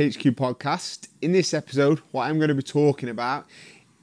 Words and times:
HQ 0.00 0.34
podcast. 0.34 1.08
In 1.20 1.32
this 1.32 1.52
episode, 1.52 1.98
what 2.10 2.24
I'm 2.26 2.38
going 2.38 2.48
to 2.48 2.54
be 2.54 2.62
talking 2.62 3.10
about 3.10 3.46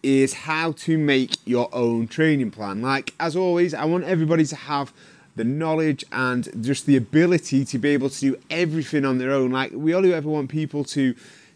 is 0.04 0.32
how 0.32 0.74
to 0.74 0.96
make 0.96 1.38
your 1.46 1.74
own 1.74 2.08
training 2.08 2.52
plan. 2.52 2.84
Like, 2.84 3.16
as 3.20 3.36
always, 3.36 3.74
I 3.74 3.86
want 3.86 4.04
everybody 4.04 4.46
to 4.46 4.56
have 4.56 4.94
the 5.36 5.44
knowledge 5.44 6.06
and 6.12 6.48
just 6.64 6.86
the 6.86 6.98
ability 6.98 7.66
to 7.66 7.80
be 7.80 7.90
able 7.90 8.12
to 8.12 8.20
do 8.20 8.38
everything 8.52 9.06
on 9.06 9.18
their 9.18 9.32
own. 9.32 9.52
Like, 9.52 9.72
we 9.74 9.96
only 9.96 10.14
ever 10.14 10.30
want 10.30 10.52
people 10.52 10.84
to 10.86 11.16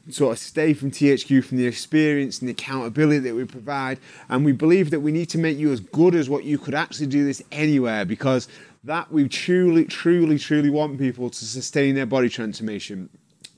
sort 0.09 0.31
of 0.31 0.39
stay 0.39 0.73
from 0.73 0.89
THQ 0.89 1.45
from 1.45 1.57
the 1.57 1.67
experience 1.67 2.39
and 2.39 2.47
the 2.47 2.53
accountability 2.53 3.19
that 3.19 3.35
we 3.35 3.45
provide. 3.45 3.99
And 4.27 4.43
we 4.43 4.53
believe 4.53 4.89
that 4.89 5.01
we 5.01 5.11
need 5.11 5.29
to 5.29 5.37
make 5.37 5.59
you 5.59 5.71
as 5.71 5.79
good 5.79 6.15
as 6.15 6.29
what 6.29 6.45
you 6.45 6.57
could 6.57 6.73
actually 6.73 7.07
do 7.07 7.23
this 7.23 7.43
anywhere 7.51 8.05
because 8.05 8.47
that 8.85 9.11
we 9.11 9.29
truly, 9.29 9.85
truly, 9.85 10.39
truly 10.39 10.71
want 10.71 10.97
people 10.97 11.29
to 11.29 11.45
sustain 11.45 11.93
their 11.93 12.07
body 12.07 12.29
transformation. 12.29 13.09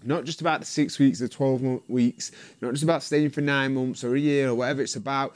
Not 0.06 0.26
just 0.26 0.42
about 0.42 0.60
the 0.60 0.66
six 0.66 1.00
weeks, 1.00 1.22
or 1.22 1.28
12 1.28 1.82
weeks, 1.88 2.32
not 2.62 2.72
just 2.72 2.84
about 2.84 3.04
staying 3.04 3.30
for 3.30 3.42
nine 3.42 3.74
months 3.74 4.04
or 4.04 4.16
a 4.16 4.20
year 4.20 4.50
or 4.50 4.56
whatever. 4.56 4.82
It's 4.82 4.96
about 4.96 5.36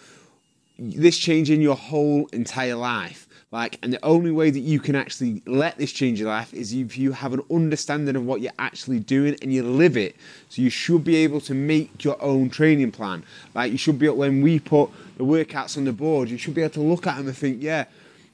this 0.79 1.17
changing 1.17 1.61
your 1.61 1.75
whole 1.75 2.27
entire 2.27 2.75
life. 2.75 3.27
Like, 3.49 3.79
and 3.81 3.93
the 3.93 4.03
only 4.03 4.31
way 4.31 4.49
that 4.49 4.59
you 4.59 4.79
can 4.79 4.95
actually 4.95 5.41
let 5.45 5.77
this 5.77 5.93
change 5.93 6.19
your 6.19 6.27
life 6.27 6.53
is 6.53 6.73
if 6.73 6.97
you 6.97 7.13
have 7.13 7.33
an 7.33 7.43
understanding 7.49 8.15
of 8.17 8.25
what 8.25 8.41
you're 8.41 8.51
actually 8.59 8.99
doing 8.99 9.37
and 9.41 9.53
you 9.53 9.63
live 9.63 9.95
it. 9.95 10.17
So 10.49 10.61
you 10.61 10.69
should 10.69 11.05
be 11.05 11.15
able 11.17 11.39
to 11.41 11.53
make 11.53 12.03
your 12.03 12.21
own 12.21 12.49
training 12.49 12.91
plan. 12.91 13.23
Like, 13.55 13.71
you 13.71 13.77
should 13.77 13.97
be 13.97 14.05
able 14.05 14.17
when 14.17 14.41
we 14.41 14.59
put 14.59 14.89
the 15.17 15.23
workouts 15.23 15.77
on 15.77 15.85
the 15.85 15.93
board, 15.93 16.29
you 16.29 16.37
should 16.37 16.55
be 16.55 16.61
able 16.61 16.73
to 16.73 16.81
look 16.81 17.07
at 17.07 17.17
them 17.17 17.27
and 17.27 17.37
think, 17.37 17.63
yeah, 17.63 17.85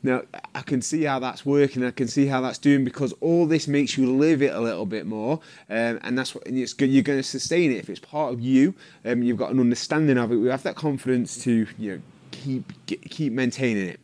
now 0.04 0.24
I 0.54 0.62
can 0.62 0.82
see 0.82 1.04
how 1.04 1.20
that's 1.20 1.46
working. 1.46 1.84
I 1.84 1.92
can 1.92 2.10
see 2.10 2.28
how 2.28 2.42
that's 2.42 2.58
doing 2.58 2.84
because 2.84 3.14
all 3.22 3.46
this 3.46 3.68
makes 3.68 3.98
you 3.98 4.14
live 4.14 4.42
it 4.42 4.54
a 4.54 4.60
little 4.60 4.86
bit 4.86 5.06
more, 5.06 5.40
um, 5.70 6.00
and 6.04 6.18
that's 6.18 6.36
what 6.36 6.46
and 6.46 6.58
it's 6.58 6.74
good. 6.74 6.92
You're 6.92 7.04
going 7.04 7.20
to 7.20 7.24
sustain 7.24 7.72
it 7.72 7.78
if 7.78 7.90
it's 7.90 8.02
part 8.02 8.34
of 8.34 8.42
you. 8.42 8.76
Um, 9.06 9.24
you've 9.24 9.38
got 9.38 9.52
an 9.52 9.60
understanding 9.62 10.18
of 10.18 10.32
it. 10.32 10.36
We 10.36 10.50
have 10.50 10.64
that 10.64 10.76
confidence 10.76 11.42
to 11.46 11.68
you 11.78 11.92
know 11.96 12.02
keep 12.32 12.72
keep 12.88 13.32
maintaining 13.32 13.88
it. 13.88 14.00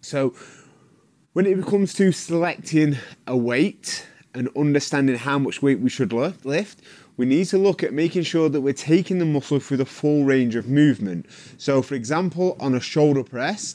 So 0.00 0.34
when 1.34 1.46
it 1.46 1.64
comes 1.64 1.94
to 1.94 2.10
selecting 2.10 2.96
a 3.28 3.36
weight 3.36 4.06
and 4.34 4.48
understanding 4.56 5.16
how 5.16 5.38
much 5.38 5.62
weight 5.62 5.78
we 5.78 5.88
should 5.88 6.12
lift, 6.12 6.82
we 7.16 7.26
need 7.26 7.46
to 7.46 7.58
look 7.58 7.82
at 7.82 7.92
making 7.92 8.22
sure 8.24 8.48
that 8.48 8.60
we're 8.60 8.72
taking 8.72 9.18
the 9.18 9.24
muscle 9.24 9.60
through 9.60 9.76
the 9.76 9.84
full 9.84 10.24
range 10.24 10.56
of 10.56 10.68
movement. 10.68 11.26
So, 11.58 11.82
for 11.82 11.94
example, 11.94 12.56
on 12.58 12.74
a 12.74 12.80
shoulder 12.80 13.24
press, 13.24 13.74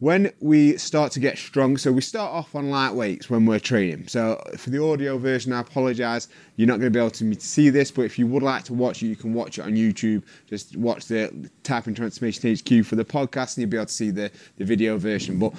when 0.00 0.32
we 0.40 0.78
start 0.78 1.12
to 1.12 1.20
get 1.20 1.36
strong, 1.36 1.76
so 1.76 1.92
we 1.92 2.00
start 2.00 2.32
off 2.32 2.54
on 2.54 2.70
light 2.70 2.94
weights 2.94 3.28
when 3.28 3.44
we're 3.44 3.58
training. 3.58 4.08
So 4.08 4.42
for 4.56 4.70
the 4.70 4.82
audio 4.82 5.18
version, 5.18 5.52
I 5.52 5.60
apologize. 5.60 6.28
You're 6.56 6.68
not 6.68 6.80
going 6.80 6.90
to 6.90 6.96
be 6.96 6.98
able 6.98 7.10
to 7.10 7.40
see 7.40 7.68
this, 7.68 7.90
but 7.90 8.02
if 8.02 8.18
you 8.18 8.26
would 8.26 8.42
like 8.42 8.64
to 8.64 8.74
watch 8.74 9.02
it, 9.02 9.06
you 9.06 9.16
can 9.16 9.34
watch 9.34 9.58
it 9.58 9.62
on 9.62 9.72
YouTube. 9.72 10.22
Just 10.46 10.74
watch 10.74 11.04
the 11.06 11.50
Typing 11.64 11.94
Transformation 11.94 12.54
HQ 12.54 12.86
for 12.86 12.96
the 12.96 13.04
podcast, 13.04 13.56
and 13.56 13.62
you'll 13.62 13.70
be 13.70 13.76
able 13.76 13.86
to 13.86 13.92
see 13.92 14.10
the, 14.10 14.30
the 14.56 14.64
video 14.64 14.96
version. 14.96 15.38
But 15.38 15.52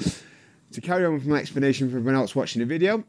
to 0.72 0.82
carry 0.82 1.06
on 1.06 1.14
with 1.14 1.28
my 1.28 1.38
explanation 1.38 1.90
for 1.92 1.98
everyone 1.98 2.16
else 2.16 2.36
watching 2.36 2.62
the 2.62 2.66
video, 2.66 3.04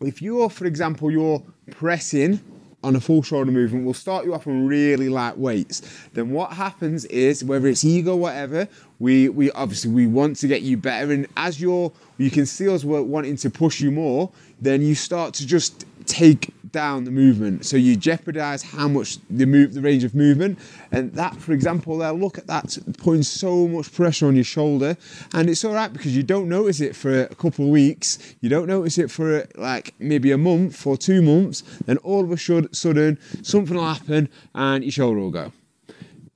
if 0.00 0.22
you're, 0.22 0.48
for 0.48 0.66
example, 0.66 1.10
you're 1.10 1.42
pressing 1.72 2.40
on 2.84 2.96
a 2.96 3.00
full 3.00 3.22
shoulder 3.22 3.50
movement 3.50 3.84
we'll 3.84 3.94
start 3.94 4.24
you 4.24 4.34
off 4.34 4.46
on 4.46 4.66
really 4.66 5.08
light 5.08 5.38
weights. 5.38 5.82
Then 6.12 6.30
what 6.30 6.52
happens 6.52 7.04
is 7.06 7.44
whether 7.44 7.68
it's 7.68 7.84
ego, 7.84 8.16
whatever, 8.16 8.68
we 9.02 9.28
we 9.28 9.50
obviously 9.50 9.90
we 9.90 10.06
want 10.06 10.36
to 10.36 10.46
get 10.46 10.62
you 10.62 10.76
better. 10.76 11.12
And 11.12 11.26
as 11.36 11.60
you're 11.60 11.92
you 12.18 12.30
can 12.30 12.46
see 12.46 12.68
us 12.68 12.84
wanting 12.84 13.36
to 13.36 13.50
push 13.50 13.80
you 13.80 13.90
more, 13.90 14.30
then 14.60 14.80
you 14.80 14.94
start 14.94 15.34
to 15.34 15.46
just 15.46 15.84
take 16.06 16.54
down 16.70 17.04
the 17.04 17.10
movement. 17.10 17.66
So 17.66 17.76
you 17.76 17.96
jeopardize 17.96 18.62
how 18.62 18.86
much 18.86 19.18
the 19.28 19.44
move, 19.44 19.74
the 19.74 19.80
range 19.80 20.04
of 20.04 20.14
movement, 20.14 20.58
and 20.92 21.12
that, 21.14 21.34
for 21.36 21.52
example, 21.52 21.98
there. 21.98 22.12
Look 22.12 22.38
at 22.38 22.46
that, 22.46 22.78
putting 22.98 23.24
so 23.24 23.66
much 23.66 23.92
pressure 23.92 24.28
on 24.28 24.36
your 24.36 24.44
shoulder, 24.44 24.96
and 25.34 25.50
it's 25.50 25.64
all 25.64 25.74
right 25.74 25.92
because 25.92 26.16
you 26.16 26.22
don't 26.22 26.48
notice 26.48 26.80
it 26.80 26.94
for 26.94 27.24
a 27.24 27.34
couple 27.34 27.64
of 27.64 27.72
weeks. 27.72 28.36
You 28.40 28.48
don't 28.48 28.68
notice 28.68 28.98
it 28.98 29.10
for 29.10 29.46
like 29.56 29.94
maybe 29.98 30.30
a 30.30 30.38
month 30.38 30.86
or 30.86 30.96
two 30.96 31.22
months. 31.22 31.62
Then 31.86 31.96
all 31.98 32.22
of 32.22 32.30
a 32.30 32.38
sudden, 32.72 33.18
something 33.42 33.76
will 33.76 33.94
happen, 33.94 34.28
and 34.54 34.84
your 34.84 34.92
shoulder 34.92 35.18
will 35.18 35.30
go. 35.32 35.52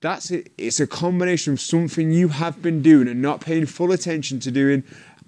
That's 0.01 0.31
it. 0.31 0.53
It's 0.59 0.79
a 0.79 0.87
combination 0.87 1.55
of 1.55 1.61
something 1.61 2.11
you 2.11 2.29
have 2.29 2.61
been 2.61 2.83
doing 2.83 3.09
and 3.09 3.23
not 3.23 3.41
paying 3.41 3.67
full 3.67 3.93
attention 3.93 4.41
to 4.41 4.51
doing 4.51 4.85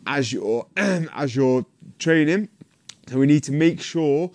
as 0.07 0.33
you're 0.33 0.67
as 0.77 1.35
you're 1.35 1.65
training. 1.99 2.49
So 3.09 3.19
we 3.19 3.27
need 3.27 3.45
to 3.45 3.53
make 3.53 3.81
sure 3.81 4.31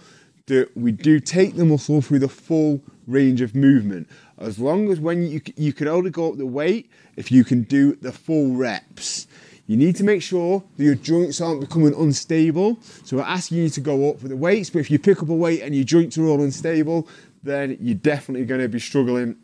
that 0.47 0.75
we 0.75 0.91
do 0.91 1.19
take 1.19 1.55
the 1.55 1.65
muscle 1.65 2.01
through 2.01 2.19
the 2.19 2.27
full 2.27 2.81
range 3.07 3.41
of 3.41 3.55
movement. 3.55 4.09
As 4.39 4.57
long 4.57 4.91
as 4.91 4.99
when 4.99 5.23
you 5.23 5.41
you 5.55 5.71
can 5.71 5.87
only 5.87 6.09
go 6.09 6.31
up 6.31 6.37
the 6.37 6.47
weight 6.47 6.89
if 7.15 7.31
you 7.31 7.43
can 7.43 7.63
do 7.63 7.95
the 7.95 8.11
full 8.11 8.55
reps. 8.55 9.27
You 9.67 9.77
need 9.77 9.95
to 9.97 10.03
make 10.03 10.21
sure 10.21 10.61
that 10.75 10.83
your 10.83 10.95
joints 10.95 11.39
aren't 11.39 11.61
becoming 11.61 11.93
unstable. 11.93 12.79
So 13.05 13.17
we're 13.17 13.23
asking 13.23 13.59
you 13.59 13.69
to 13.69 13.79
go 13.79 14.09
up 14.09 14.21
with 14.21 14.31
the 14.31 14.35
weights, 14.35 14.69
but 14.69 14.79
if 14.79 14.91
you 14.91 14.99
pick 14.99 15.23
up 15.23 15.29
a 15.29 15.33
weight 15.33 15.61
and 15.61 15.73
your 15.73 15.85
joints 15.85 16.17
are 16.17 16.25
all 16.25 16.41
unstable, 16.41 17.07
then 17.43 17.77
you're 17.79 17.95
definitely 17.95 18.45
going 18.45 18.59
to 18.59 18.67
be 18.67 18.79
struggling 18.79 19.37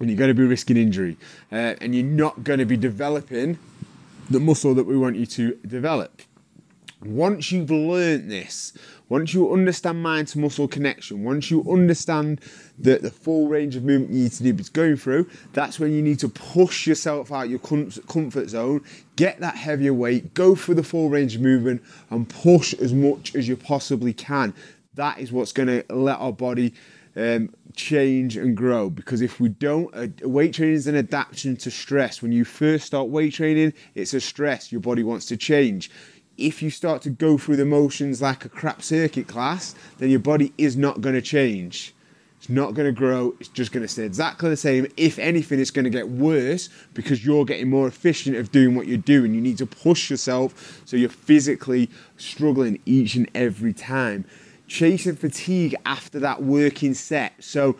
and 0.00 0.08
you're 0.08 0.18
going 0.18 0.28
to 0.28 0.34
be 0.34 0.44
risking 0.44 0.76
injury. 0.76 1.16
Uh, 1.50 1.74
and 1.80 1.94
you're 1.94 2.04
not 2.04 2.44
going 2.44 2.58
to 2.58 2.66
be 2.66 2.76
developing 2.76 3.58
the 4.30 4.40
muscle 4.40 4.74
that 4.74 4.84
we 4.84 4.96
want 4.96 5.16
you 5.16 5.26
to 5.26 5.54
develop. 5.66 6.22
Once 7.04 7.52
you've 7.52 7.70
learned 7.70 8.30
this, 8.30 8.72
once 9.08 9.32
you 9.32 9.52
understand 9.52 10.02
mind 10.02 10.26
to 10.26 10.38
muscle 10.38 10.66
connection, 10.66 11.22
once 11.22 11.50
you 11.50 11.64
understand 11.70 12.40
the, 12.78 12.98
the 12.98 13.10
full 13.10 13.46
range 13.48 13.76
of 13.76 13.84
movement 13.84 14.10
you 14.10 14.24
need 14.24 14.32
to 14.32 14.48
it's 14.48 14.68
going 14.68 14.96
through, 14.96 15.28
that's 15.52 15.78
when 15.78 15.92
you 15.92 16.02
need 16.02 16.18
to 16.18 16.28
push 16.28 16.86
yourself 16.86 17.30
out 17.30 17.48
your 17.48 17.60
comfort 17.60 18.48
zone, 18.48 18.82
get 19.14 19.38
that 19.40 19.54
heavier 19.54 19.94
weight, 19.94 20.34
go 20.34 20.54
for 20.54 20.74
the 20.74 20.82
full 20.82 21.08
range 21.08 21.36
of 21.36 21.42
movement, 21.42 21.82
and 22.10 22.28
push 22.28 22.74
as 22.74 22.92
much 22.92 23.34
as 23.36 23.46
you 23.46 23.56
possibly 23.56 24.12
can. 24.12 24.52
That 24.94 25.18
is 25.18 25.30
what's 25.30 25.52
going 25.52 25.68
to 25.68 25.84
let 25.94 26.18
our 26.18 26.32
body 26.32 26.74
um, 27.14 27.50
change 27.76 28.36
and 28.36 28.56
grow 28.56 28.90
because 28.90 29.20
if 29.20 29.38
we 29.38 29.50
don't, 29.50 29.94
uh, 29.94 30.08
weight 30.28 30.54
training 30.54 30.74
is 30.74 30.86
an 30.86 30.96
adaptation 30.96 31.56
to 31.58 31.70
stress. 31.70 32.22
When 32.22 32.32
you 32.32 32.44
first 32.44 32.86
start 32.86 33.08
weight 33.08 33.34
training, 33.34 33.74
it's 33.94 34.14
a 34.14 34.20
stress, 34.20 34.72
your 34.72 34.80
body 34.80 35.02
wants 35.02 35.26
to 35.26 35.36
change 35.36 35.90
if 36.38 36.62
you 36.62 36.70
start 36.70 37.02
to 37.02 37.10
go 37.10 37.38
through 37.38 37.56
the 37.56 37.64
motions 37.64 38.20
like 38.20 38.44
a 38.44 38.48
crap 38.48 38.82
circuit 38.82 39.26
class, 39.26 39.74
then 39.98 40.10
your 40.10 40.20
body 40.20 40.52
is 40.58 40.76
not 40.76 41.00
going 41.00 41.14
to 41.14 41.22
change. 41.22 41.94
It's 42.38 42.50
not 42.50 42.74
going 42.74 42.86
to 42.86 42.92
grow. 42.92 43.34
It's 43.40 43.48
just 43.48 43.72
going 43.72 43.82
to 43.82 43.88
stay 43.88 44.04
exactly 44.04 44.50
the 44.50 44.56
same. 44.56 44.86
If 44.96 45.18
anything, 45.18 45.58
it's 45.58 45.70
going 45.70 45.84
to 45.84 45.90
get 45.90 46.08
worse 46.08 46.68
because 46.92 47.24
you're 47.24 47.44
getting 47.44 47.70
more 47.70 47.88
efficient 47.88 48.36
of 48.36 48.52
doing 48.52 48.74
what 48.74 48.86
you're 48.86 48.98
doing. 48.98 49.34
You 49.34 49.40
need 49.40 49.58
to 49.58 49.66
push 49.66 50.10
yourself 50.10 50.82
so 50.84 50.96
you're 50.96 51.08
physically 51.08 51.90
struggling 52.18 52.80
each 52.84 53.14
and 53.14 53.28
every 53.34 53.72
time. 53.72 54.26
Chasing 54.68 55.16
fatigue 55.16 55.74
after 55.84 56.18
that 56.20 56.42
working 56.42 56.94
set. 56.94 57.32
So 57.42 57.76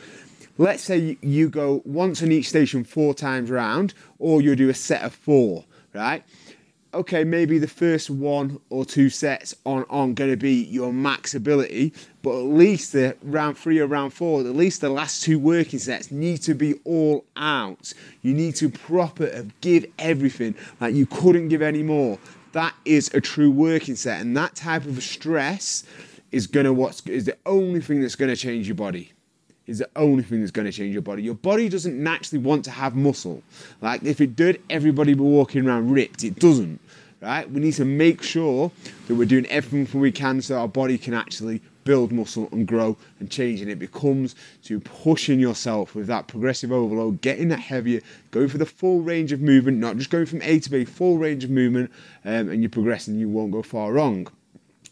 let's 0.58 0.82
say 0.82 1.18
you 1.20 1.48
go 1.48 1.82
once 1.84 2.22
on 2.22 2.32
each 2.32 2.48
station 2.48 2.84
four 2.84 3.14
times 3.14 3.50
round, 3.50 3.94
or 4.18 4.40
you 4.40 4.56
do 4.56 4.68
a 4.68 4.74
set 4.74 5.02
of 5.02 5.14
four, 5.14 5.64
right? 5.94 6.22
okay, 6.96 7.24
maybe 7.24 7.58
the 7.58 7.68
first 7.68 8.08
one 8.08 8.58
or 8.70 8.84
two 8.84 9.10
sets 9.10 9.54
aren't, 9.66 9.86
aren't 9.90 10.14
going 10.14 10.30
to 10.30 10.36
be 10.36 10.64
your 10.64 10.92
max 10.92 11.34
ability, 11.34 11.92
but 12.22 12.30
at 12.30 12.46
least 12.46 12.92
the 12.92 13.16
round 13.22 13.56
three 13.56 13.78
or 13.78 13.86
round 13.86 14.12
four, 14.12 14.40
at 14.40 14.46
least 14.46 14.80
the 14.80 14.88
last 14.88 15.22
two 15.22 15.38
working 15.38 15.78
sets 15.78 16.10
need 16.10 16.38
to 16.38 16.54
be 16.54 16.74
all 16.84 17.24
out. 17.36 17.92
You 18.22 18.32
need 18.32 18.56
to 18.56 18.70
proper 18.70 19.46
give 19.60 19.86
everything, 19.98 20.54
like 20.80 20.94
you 20.94 21.06
couldn't 21.06 21.48
give 21.48 21.62
any 21.62 21.82
more. 21.82 22.18
That 22.52 22.74
is 22.86 23.12
a 23.12 23.20
true 23.20 23.50
working 23.50 23.96
set, 23.96 24.20
and 24.20 24.36
that 24.36 24.54
type 24.54 24.86
of 24.86 25.02
stress 25.02 25.84
is 26.32 26.46
gonna 26.46 26.72
what's 26.72 27.00
is 27.06 27.24
the 27.24 27.36
only 27.46 27.80
thing 27.80 28.00
that's 28.00 28.16
gonna 28.16 28.36
change 28.36 28.66
your 28.66 28.76
body 28.76 29.12
is 29.66 29.78
the 29.78 29.88
only 29.96 30.22
thing 30.22 30.40
that's 30.40 30.52
to 30.52 30.72
change 30.72 30.92
your 30.92 31.02
body. 31.02 31.22
Your 31.22 31.34
body 31.34 31.68
doesn't 31.68 32.00
naturally 32.00 32.42
want 32.42 32.64
to 32.66 32.70
have 32.70 32.94
muscle. 32.94 33.42
Like 33.80 34.02
if 34.04 34.20
it 34.20 34.36
did, 34.36 34.62
everybody 34.70 35.12
would 35.12 35.24
be 35.24 35.30
walking 35.30 35.66
around 35.66 35.90
ripped. 35.90 36.24
It 36.24 36.38
doesn't. 36.38 36.80
Right? 37.20 37.50
We 37.50 37.60
need 37.60 37.72
to 37.74 37.84
make 37.84 38.22
sure 38.22 38.70
that 39.08 39.14
we're 39.14 39.24
doing 39.26 39.46
everything 39.46 40.00
we 40.00 40.12
can 40.12 40.40
so 40.42 40.58
our 40.58 40.68
body 40.68 40.98
can 40.98 41.14
actually 41.14 41.62
build 41.82 42.12
muscle 42.12 42.48
and 42.52 42.66
grow 42.66 42.96
and 43.18 43.30
change. 43.30 43.60
And 43.60 43.70
it 43.70 43.78
becomes 43.78 44.34
to 44.64 44.80
pushing 44.80 45.40
yourself 45.40 45.94
with 45.94 46.06
that 46.08 46.28
progressive 46.28 46.70
overload, 46.70 47.22
getting 47.22 47.48
that 47.48 47.60
heavier, 47.60 48.02
going 48.30 48.48
for 48.48 48.58
the 48.58 48.66
full 48.66 49.00
range 49.00 49.32
of 49.32 49.40
movement, 49.40 49.78
not 49.78 49.96
just 49.96 50.10
going 50.10 50.26
from 50.26 50.42
A 50.42 50.60
to 50.60 50.70
B, 50.70 50.84
full 50.84 51.16
range 51.16 51.42
of 51.42 51.50
movement, 51.50 51.90
um, 52.24 52.50
and 52.50 52.62
you're 52.62 52.70
progressing, 52.70 53.18
you 53.18 53.28
won't 53.28 53.50
go 53.50 53.62
far 53.62 53.92
wrong. 53.92 54.28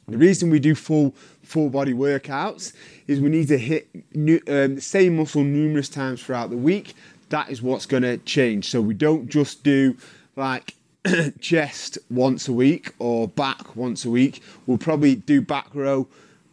The 0.08 0.18
reason 0.18 0.50
we 0.50 0.58
do 0.58 0.74
full 0.74 1.14
full 1.42 1.70
body 1.70 1.92
workouts 1.92 2.72
is 3.06 3.20
we 3.20 3.28
need 3.28 3.48
to 3.48 3.58
hit 3.58 3.88
new, 4.14 4.40
um, 4.48 4.76
the 4.76 4.80
same 4.80 5.16
muscle 5.16 5.44
numerous 5.44 5.88
times 5.88 6.22
throughout 6.22 6.50
the 6.50 6.56
week. 6.56 6.94
That 7.30 7.50
is 7.50 7.62
what's 7.62 7.86
going 7.86 8.02
to 8.02 8.18
change. 8.18 8.70
So 8.70 8.80
we 8.80 8.94
don't 8.94 9.28
just 9.28 9.62
do 9.62 9.96
like 10.36 10.74
chest 11.40 11.98
once 12.10 12.48
a 12.48 12.52
week 12.52 12.92
or 12.98 13.28
back 13.28 13.76
once 13.76 14.04
a 14.04 14.10
week. 14.10 14.42
We'll 14.66 14.78
probably 14.78 15.16
do 15.16 15.40
back 15.40 15.68
row 15.74 16.08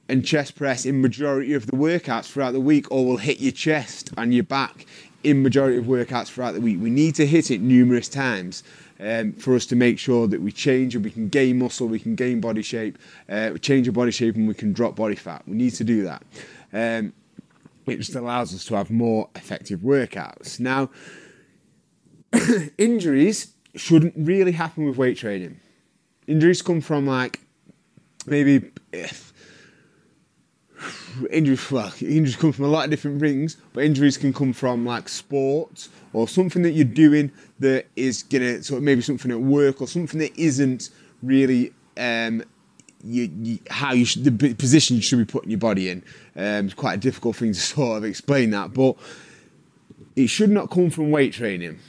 and 0.10 0.26
chest 0.26 0.56
press 0.56 0.86
in 0.86 1.02
majority 1.02 1.54
of 1.54 1.68
the 1.68 1.78
workouts 1.78 2.32
throughout 2.32 2.52
the 2.52 2.60
week, 2.60 2.92
or 2.92 3.06
we'll 3.06 3.18
hit 3.18 3.40
your 3.40 3.54
chest 3.54 4.12
and 4.18 4.34
your 4.34 4.44
back 4.44 4.86
in 5.24 5.42
majority 5.42 5.78
of 5.78 5.86
workouts 5.86 6.28
throughout 6.28 6.54
the 6.54 6.62
week. 6.62 6.78
We 6.82 6.90
need 6.90 7.16
to 7.16 7.26
hit 7.26 7.50
it 7.50 7.62
numerous 7.62 8.10
times. 8.10 8.64
Um, 9.04 9.34
for 9.34 9.56
us 9.56 9.66
to 9.66 9.76
make 9.76 9.98
sure 9.98 10.28
that 10.28 10.42
we 10.42 10.52
change 10.52 10.96
and 10.96 11.04
we 11.04 11.10
can 11.10 11.28
gain 11.28 11.58
muscle, 11.58 11.88
we 11.88 11.98
can 11.98 12.14
gain 12.14 12.40
body 12.40 12.62
shape, 12.62 13.00
uh, 13.28 13.58
change 13.58 13.88
our 13.88 13.92
body 13.92 14.12
shape, 14.12 14.36
and 14.36 14.48
we 14.48 14.54
can 14.54 14.74
drop 14.74 14.96
body 14.96 15.16
fat. 15.16 15.42
We 15.48 15.58
need 15.58 15.72
to 15.72 15.84
do 15.84 16.04
that. 16.04 16.24
Um, 16.72 17.14
it 17.88 17.98
just 17.98 18.14
allows 18.14 18.54
us 18.54 18.64
to 18.66 18.76
have 18.76 18.92
more 18.92 19.28
effective 19.36 19.80
workouts. 19.80 20.60
Now, 20.60 20.92
injuries 22.78 23.54
shouldn't 23.76 24.14
really 24.16 24.52
happen 24.52 24.86
with 24.86 24.98
weight 24.98 25.18
training. 25.18 25.60
Injuries 26.28 26.62
come 26.62 26.82
from 26.82 27.08
like 27.08 27.40
maybe 28.28 28.72
if 28.92 29.31
injuries 31.30 31.72
well 31.72 31.94
injuries 32.02 32.36
come 32.36 32.52
from 32.52 32.66
a 32.66 32.68
lot 32.68 32.86
of 32.86 32.92
different 32.92 33.20
things 33.20 33.58
but 33.74 33.84
injuries 33.84 34.18
can 34.18 34.34
come 34.34 34.54
from 34.54 34.86
like 34.86 35.10
sports 35.10 35.90
or 36.14 36.28
something 36.28 36.62
that 36.62 36.72
you're 36.72 36.86
doing 36.86 37.32
that 37.60 37.86
is 37.96 38.24
gonna 38.24 38.56
of 38.56 38.82
maybe 38.82 39.02
something 39.02 39.32
at 39.32 39.40
work 39.40 39.82
or 39.82 39.88
something 39.88 40.20
that 40.20 40.36
isn't 40.38 40.90
really 41.22 41.74
um, 41.98 42.44
you, 43.04 43.30
you, 43.42 43.60
how 43.70 43.94
you 43.94 44.06
should, 44.06 44.24
the 44.24 44.54
position 44.54 44.96
you 44.96 45.02
should 45.02 45.20
be 45.20 45.26
putting 45.26 45.50
your 45.50 45.60
body 45.60 45.90
in. 45.90 46.04
Um, 46.36 46.66
it's 46.66 46.74
quite 46.74 46.94
a 46.96 46.98
difficult 46.98 47.36
thing 47.36 47.54
to 47.54 47.60
sort 47.60 47.98
of 47.98 48.06
explain 48.06 48.52
that, 48.52 48.74
but 48.74 48.96
it 50.16 50.28
should 50.28 50.50
not 50.50 50.70
come 50.70 50.90
from 50.90 51.12
weight 51.12 51.34
training. 51.34 51.80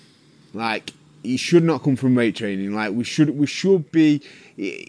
Like 0.55 0.93
it 1.25 1.39
should 1.39 1.65
not 1.65 1.83
come 1.83 1.97
from 1.97 2.15
weight 2.15 2.37
training. 2.37 2.75
Like 2.75 2.93
we 2.93 3.05
should 3.05 3.31
we 3.31 3.47
should 3.47 3.91
be 3.93 4.23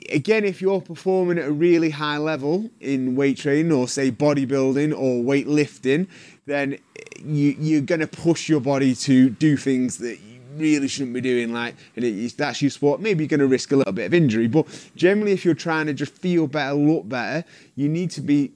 again 0.10 0.44
if 0.44 0.62
you're 0.62 0.82
performing 0.82 1.38
at 1.38 1.46
a 1.48 1.52
really 1.52 1.92
high 1.92 2.18
level 2.18 2.70
in 2.80 3.16
weight 3.16 3.38
training 3.38 3.72
or 3.72 3.88
say 3.88 4.12
bodybuilding 4.12 4.92
or 4.98 5.24
weightlifting, 5.24 6.08
then 6.46 6.78
you 7.24 7.56
you're 7.60 7.82
gonna 7.82 8.08
push 8.08 8.50
your 8.50 8.62
body 8.62 8.96
to 8.96 9.30
do 9.30 9.58
things 9.58 9.98
that 10.00 10.20
you 10.20 10.40
really 10.56 10.88
shouldn't 10.88 11.14
be 11.14 11.22
doing. 11.22 11.54
Like 11.54 11.76
and 11.96 12.04
it, 12.06 12.38
that's 12.38 12.62
your 12.62 12.72
sport. 12.72 13.00
Maybe 13.00 13.24
you're 13.24 13.30
gonna 13.30 13.48
risk 13.48 13.72
a 13.72 13.76
little 13.76 13.94
bit 13.94 14.06
of 14.06 14.14
injury, 14.14 14.48
but 14.48 14.68
generally 14.96 15.34
if 15.34 15.46
you're 15.46 15.54
trying 15.54 15.86
to 15.88 15.94
just 15.94 16.14
feel 16.14 16.48
better, 16.48 16.74
look 16.74 17.08
better, 17.08 17.46
you 17.76 17.90
need 17.90 18.12
to 18.12 18.22
be 18.22 18.52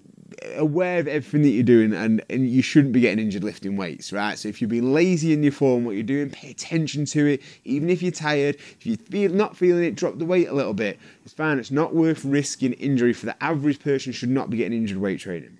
aware 0.55 0.99
of 0.99 1.07
everything 1.07 1.41
that 1.43 1.49
you're 1.49 1.63
doing 1.63 1.93
and, 1.93 2.23
and 2.29 2.49
you 2.49 2.61
shouldn't 2.61 2.93
be 2.93 3.01
getting 3.01 3.23
injured 3.23 3.43
lifting 3.43 3.75
weights, 3.75 4.11
right? 4.11 4.37
So 4.37 4.49
if 4.49 4.61
you're 4.61 4.69
being 4.69 4.93
lazy 4.93 5.33
in 5.33 5.43
your 5.43 5.51
form, 5.51 5.85
what 5.85 5.95
you're 5.95 6.03
doing, 6.03 6.29
pay 6.29 6.51
attention 6.51 7.05
to 7.05 7.25
it. 7.25 7.41
Even 7.65 7.89
if 7.89 8.01
you're 8.01 8.11
tired, 8.11 8.55
if 8.55 8.85
you 8.85 8.97
feel 8.97 9.31
not 9.31 9.57
feeling 9.57 9.83
it, 9.83 9.95
drop 9.95 10.17
the 10.17 10.25
weight 10.25 10.47
a 10.47 10.53
little 10.53 10.73
bit. 10.73 10.99
It's 11.25 11.33
fine. 11.33 11.59
It's 11.59 11.71
not 11.71 11.93
worth 11.93 12.23
risking 12.25 12.73
injury 12.73 13.13
for 13.13 13.25
the 13.25 13.43
average 13.43 13.79
person 13.79 14.11
should 14.11 14.29
not 14.29 14.49
be 14.49 14.57
getting 14.57 14.77
injured 14.77 14.97
weight 14.97 15.19
training 15.19 15.57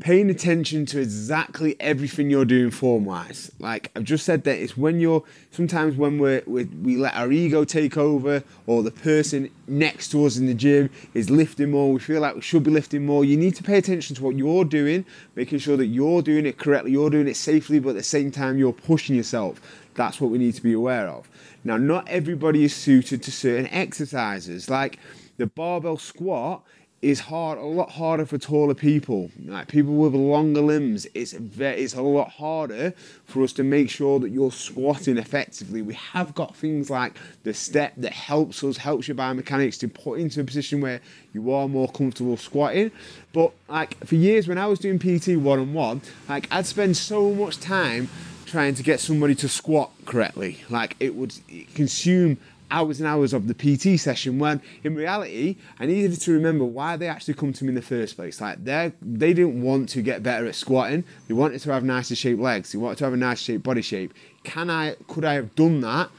paying 0.00 0.30
attention 0.30 0.86
to 0.86 1.00
exactly 1.00 1.74
everything 1.80 2.30
you're 2.30 2.44
doing 2.44 2.70
form 2.70 3.04
wise. 3.04 3.50
Like 3.58 3.90
I've 3.96 4.04
just 4.04 4.24
said 4.24 4.44
that 4.44 4.56
it's 4.58 4.76
when 4.76 5.00
you're 5.00 5.24
sometimes 5.50 5.96
when 5.96 6.18
we 6.18 6.40
we 6.46 6.96
let 6.96 7.14
our 7.14 7.32
ego 7.32 7.64
take 7.64 7.96
over 7.96 8.44
or 8.66 8.82
the 8.82 8.92
person 8.92 9.50
next 9.66 10.08
to 10.12 10.24
us 10.24 10.36
in 10.36 10.46
the 10.46 10.54
gym 10.54 10.90
is 11.14 11.30
lifting 11.30 11.72
more, 11.72 11.92
we 11.92 11.98
feel 11.98 12.20
like 12.20 12.36
we 12.36 12.40
should 12.40 12.62
be 12.62 12.70
lifting 12.70 13.04
more. 13.04 13.24
You 13.24 13.36
need 13.36 13.56
to 13.56 13.62
pay 13.62 13.78
attention 13.78 14.14
to 14.16 14.22
what 14.22 14.36
you're 14.36 14.64
doing, 14.64 15.04
making 15.34 15.58
sure 15.58 15.76
that 15.76 15.86
you're 15.86 16.22
doing 16.22 16.46
it 16.46 16.58
correctly, 16.58 16.92
you're 16.92 17.10
doing 17.10 17.26
it 17.26 17.36
safely, 17.36 17.80
but 17.80 17.90
at 17.90 17.96
the 17.96 18.02
same 18.02 18.30
time 18.30 18.56
you're 18.56 18.72
pushing 18.72 19.16
yourself. 19.16 19.60
That's 19.94 20.20
what 20.20 20.30
we 20.30 20.38
need 20.38 20.54
to 20.54 20.62
be 20.62 20.74
aware 20.74 21.08
of. 21.08 21.28
Now, 21.64 21.76
not 21.76 22.06
everybody 22.08 22.62
is 22.62 22.74
suited 22.74 23.20
to 23.24 23.32
certain 23.32 23.66
exercises. 23.66 24.70
Like 24.70 25.00
the 25.38 25.46
barbell 25.46 25.96
squat 25.96 26.62
is 27.00 27.20
hard, 27.20 27.58
a 27.58 27.62
lot 27.62 27.92
harder 27.92 28.26
for 28.26 28.38
taller 28.38 28.74
people. 28.74 29.30
Like 29.44 29.68
people 29.68 29.94
with 29.94 30.14
longer 30.14 30.60
limbs, 30.60 31.06
it's 31.14 31.32
very, 31.32 31.82
it's 31.82 31.94
a 31.94 32.02
lot 32.02 32.30
harder 32.30 32.92
for 33.24 33.42
us 33.44 33.52
to 33.54 33.62
make 33.62 33.88
sure 33.88 34.18
that 34.18 34.30
you're 34.30 34.50
squatting 34.50 35.16
effectively. 35.16 35.80
We 35.80 35.94
have 35.94 36.34
got 36.34 36.56
things 36.56 36.90
like 36.90 37.14
the 37.44 37.54
step 37.54 37.92
that 37.98 38.12
helps 38.12 38.64
us, 38.64 38.78
helps 38.78 39.06
your 39.06 39.16
biomechanics 39.16 39.78
to 39.80 39.88
put 39.88 40.18
into 40.18 40.40
a 40.40 40.44
position 40.44 40.80
where 40.80 41.00
you 41.32 41.52
are 41.52 41.68
more 41.68 41.88
comfortable 41.88 42.36
squatting. 42.36 42.90
But 43.32 43.52
like 43.68 44.04
for 44.04 44.16
years 44.16 44.48
when 44.48 44.58
I 44.58 44.66
was 44.66 44.80
doing 44.80 44.98
PT 44.98 45.40
one 45.40 45.60
on 45.60 45.72
one, 45.72 46.02
like 46.28 46.48
I'd 46.50 46.66
spend 46.66 46.96
so 46.96 47.32
much 47.32 47.60
time 47.60 48.08
trying 48.44 48.74
to 48.74 48.82
get 48.82 48.98
somebody 48.98 49.34
to 49.36 49.48
squat 49.48 49.92
correctly. 50.04 50.64
Like 50.68 50.96
it 50.98 51.14
would 51.14 51.34
consume 51.74 52.38
hours 52.70 53.00
and 53.00 53.08
hours 53.08 53.32
of 53.32 53.48
the 53.48 53.54
PT 53.54 53.98
session 54.00 54.38
when 54.38 54.60
in 54.84 54.94
reality 54.94 55.56
I 55.78 55.86
needed 55.86 56.20
to 56.20 56.32
remember 56.32 56.64
why 56.64 56.96
they 56.96 57.08
actually 57.08 57.34
come 57.34 57.52
to 57.52 57.64
me 57.64 57.70
in 57.70 57.74
the 57.74 57.82
first 57.82 58.16
place. 58.16 58.40
Like 58.40 58.64
they 58.64 58.92
they 59.00 59.32
didn't 59.32 59.62
want 59.62 59.88
to 59.90 60.02
get 60.02 60.22
better 60.22 60.46
at 60.46 60.54
squatting. 60.54 61.04
They 61.26 61.34
wanted 61.34 61.60
to 61.62 61.72
have 61.72 61.84
nicer 61.84 62.14
shaped 62.14 62.40
legs. 62.40 62.72
They 62.72 62.78
wanted 62.78 62.98
to 62.98 63.04
have 63.04 63.14
a 63.14 63.16
nice 63.16 63.40
shaped 63.40 63.64
body 63.64 63.82
shape. 63.82 64.12
Can 64.44 64.70
I 64.70 64.94
could 65.06 65.24
I 65.24 65.34
have 65.34 65.54
done 65.54 65.80
that 65.80 66.10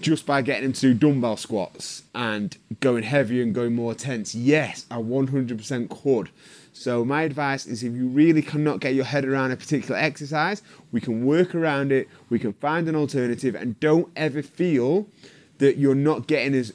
just 0.00 0.24
by 0.24 0.40
getting 0.42 0.64
them 0.64 0.72
to 0.72 0.80
do 0.80 0.94
dumbbell 0.94 1.36
squats 1.36 2.04
and 2.14 2.56
going 2.80 3.02
heavier 3.02 3.42
and 3.42 3.54
going 3.54 3.74
more 3.74 3.94
tense? 3.94 4.34
Yes, 4.34 4.86
I 4.90 4.96
100% 4.96 6.02
could. 6.02 6.30
So 6.72 7.04
my 7.04 7.22
advice 7.22 7.66
is 7.66 7.82
if 7.82 7.92
you 7.92 8.06
really 8.06 8.42
cannot 8.42 8.80
get 8.80 8.94
your 8.94 9.04
head 9.04 9.24
around 9.24 9.50
a 9.50 9.56
particular 9.56 10.00
exercise, 10.00 10.62
we 10.92 11.00
can 11.00 11.26
work 11.26 11.54
around 11.54 11.92
it, 11.92 12.08
we 12.30 12.38
can 12.38 12.52
find 12.54 12.88
an 12.88 12.96
alternative 12.96 13.54
and 13.54 13.78
don't 13.80 14.10
ever 14.16 14.42
feel 14.42 15.06
that 15.60 15.78
you're 15.78 15.94
not 15.94 16.26
getting 16.26 16.54
as 16.54 16.72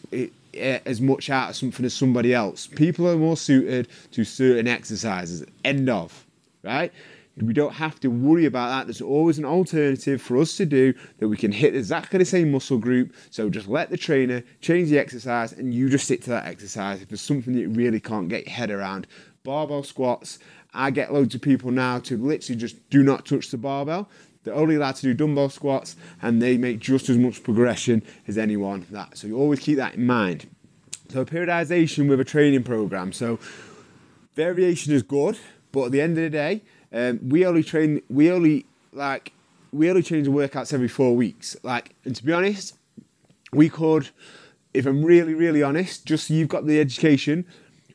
as 0.56 1.02
much 1.02 1.30
out 1.30 1.50
of 1.50 1.56
something 1.56 1.86
as 1.86 1.94
somebody 1.94 2.34
else. 2.34 2.66
People 2.66 3.10
are 3.10 3.18
more 3.18 3.36
suited 3.36 3.90
to 4.12 4.24
certain 4.24 4.68
exercises. 4.68 5.46
End 5.66 5.90
of. 5.90 6.26
Right? 6.64 6.94
We 7.38 7.52
don't 7.52 7.74
have 7.74 8.00
to 8.00 8.08
worry 8.08 8.46
about 8.46 8.70
that. 8.70 8.88
There's 8.88 9.02
always 9.02 9.38
an 9.38 9.44
alternative 9.44 10.22
for 10.22 10.38
us 10.38 10.56
to 10.56 10.66
do 10.66 10.94
that 11.20 11.28
we 11.28 11.36
can 11.36 11.52
hit 11.52 11.76
exactly 11.76 12.18
the 12.18 12.26
same 12.26 12.52
muscle 12.52 12.78
group. 12.78 13.14
So 13.30 13.50
just 13.50 13.68
let 13.68 13.90
the 13.90 13.98
trainer 13.98 14.42
change 14.62 14.90
the 14.90 15.00
exercise 15.00 15.52
and 15.52 15.74
you 15.74 15.90
just 15.90 16.06
stick 16.06 16.22
to 16.24 16.30
that 16.30 16.48
exercise. 16.48 17.02
If 17.02 17.10
there's 17.10 17.20
something 17.20 17.54
that 17.54 17.60
you 17.60 17.70
really 17.70 18.00
can't 18.00 18.30
get 18.30 18.46
your 18.46 18.56
head 18.56 18.72
around, 18.72 19.08
barbell 19.44 19.84
squats. 19.84 20.40
I 20.74 20.92
get 20.92 21.14
loads 21.14 21.36
of 21.36 21.42
people 21.42 21.72
now 21.72 22.00
to 22.00 22.18
literally 22.18 22.60
just 22.60 22.90
do 22.90 23.04
not 23.04 23.26
touch 23.26 23.52
the 23.52 23.58
barbell. 23.58 24.10
They're 24.46 24.54
only 24.54 24.76
allowed 24.76 24.96
to 24.98 25.02
do 25.02 25.14
dumbbell 25.14 25.50
squats 25.50 25.96
and 26.22 26.42
they 26.42 26.58
make 26.58 26.80
just 26.80 27.10
as 27.10 27.18
much 27.18 27.44
progression 27.44 28.04
as 28.28 28.38
anyone 28.38 28.86
that. 28.92 29.18
So 29.18 29.28
you 29.28 29.38
always 29.38 29.60
keep 29.60 29.78
that 29.78 29.96
in 29.96 30.06
mind. 30.06 30.48
So 31.10 31.26
periodization 31.26 32.08
with 32.08 32.20
a 32.20 32.24
training 32.24 32.64
program. 32.64 33.12
So 33.12 33.40
variation 34.36 34.94
is 34.94 35.02
good, 35.04 35.38
but 35.72 35.86
at 35.86 35.92
the 35.92 36.02
end 36.02 36.18
of 36.18 36.24
the 36.24 36.30
day, 36.30 36.62
um, 36.94 37.20
we 37.28 37.46
only 37.46 37.64
train, 37.64 38.02
we 38.10 38.32
only 38.32 38.66
like, 38.94 39.34
we 39.72 39.90
only 39.90 40.04
change 40.04 40.26
the 40.26 40.32
workouts 40.32 40.74
every 40.74 40.88
four 40.88 41.16
weeks. 41.16 41.58
Like, 41.64 41.96
and 42.06 42.16
to 42.16 42.24
be 42.24 42.32
honest, 42.32 42.78
we 43.52 43.68
could, 43.68 44.10
if 44.74 44.86
I'm 44.86 45.04
really, 45.04 45.34
really 45.34 45.64
honest, 45.64 46.06
just 46.06 46.28
so 46.28 46.34
you've 46.34 46.48
got 46.50 46.66
the 46.66 46.80
education, 46.80 47.46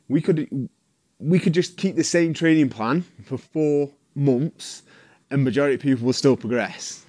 we 0.09 0.21
could, 0.21 0.69
we 1.17 1.39
could 1.39 1.53
just 1.53 1.77
keep 1.77 1.95
the 1.95 2.03
same 2.03 2.33
training 2.33 2.69
plan 2.69 3.05
for 3.23 3.37
four 3.37 3.91
months 4.13 4.83
and 5.31 5.43
majority 5.43 5.75
of 5.75 5.81
people 5.81 6.05
will 6.05 6.13
still 6.13 6.37
progress. 6.37 7.05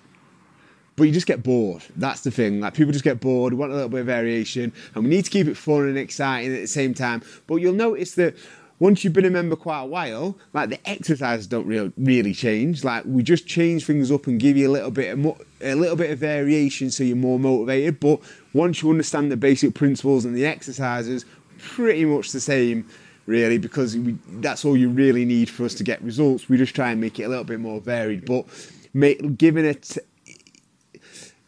But 0.97 1.05
you 1.05 1.12
just 1.12 1.26
get 1.26 1.43
bored. 1.43 1.83
That's 1.97 2.21
the 2.21 2.31
thing. 2.31 2.61
Like 2.61 2.75
people 2.75 2.93
just 2.93 3.05
get 3.05 3.21
bored. 3.21 3.55
Want 3.55 3.73
a 3.73 3.75
little 3.75 3.88
bit 3.88 4.00
of 4.00 4.07
variation, 4.07 4.73
and 4.95 5.05
we 5.05 5.11
need 5.11 5.25
to 5.25 5.31
keep 5.31 5.47
it 5.47 5.57
fun 5.57 5.88
and 5.88 5.99
exciting 5.99 6.55
at 6.55 6.61
the 6.61 6.67
same 6.67 6.95
time. 6.95 7.23
But 7.47 7.57
you'll 7.57 7.73
notice 7.75 8.14
that 8.17 8.37
once 8.79 9.05
you've 9.05 9.12
been 9.12 9.25
a 9.25 9.31
member 9.31 9.57
quite 9.57 9.81
a 9.81 9.87
while, 9.87 10.37
like 10.52 10.69
the 10.69 10.88
exercises 10.88 11.47
don't 11.47 11.67
really 11.67 11.93
really 11.97 12.35
change. 12.35 12.85
Like 12.85 13.05
we 13.07 13.23
just 13.23 13.47
change 13.47 13.87
things 13.87 14.11
up 14.11 14.26
and 14.26 14.38
give 14.38 14.57
you 14.57 14.69
a 14.69 14.73
little 14.73 14.91
bit 14.91 15.12
of 15.12 15.19
mo- 15.19 15.38
a 15.62 15.75
little 15.75 15.97
bit 15.97 16.11
of 16.11 16.19
variation, 16.19 16.91
so 16.91 17.05
you're 17.05 17.17
more 17.17 17.38
motivated. 17.38 17.99
But 17.99 18.21
once 18.52 18.83
you 18.83 18.91
understand 18.91 19.33
the 19.33 19.37
basic 19.37 19.75
principles 19.75 20.25
and 20.26 20.37
the 20.37 20.45
exercises, 20.45 21.25
pretty 21.59 22.05
much 22.05 22.33
the 22.33 22.41
same 22.41 22.87
really, 23.26 23.59
because 23.59 23.97
we, 23.97 24.17
that's 24.41 24.64
all 24.64 24.76
you 24.76 24.88
really 24.88 25.25
need 25.25 25.49
for 25.49 25.64
us 25.64 25.75
to 25.75 25.85
get 25.85 26.02
results. 26.02 26.49
We 26.49 26.57
just 26.57 26.75
try 26.75 26.91
and 26.91 27.00
make 27.00 27.19
it 27.19 27.25
a 27.25 27.29
little 27.29 27.45
bit 27.45 27.61
more 27.61 27.81
varied, 27.81 28.25
but 28.25 28.47
make, 28.93 29.37
giving 29.38 29.64
it 29.64 29.99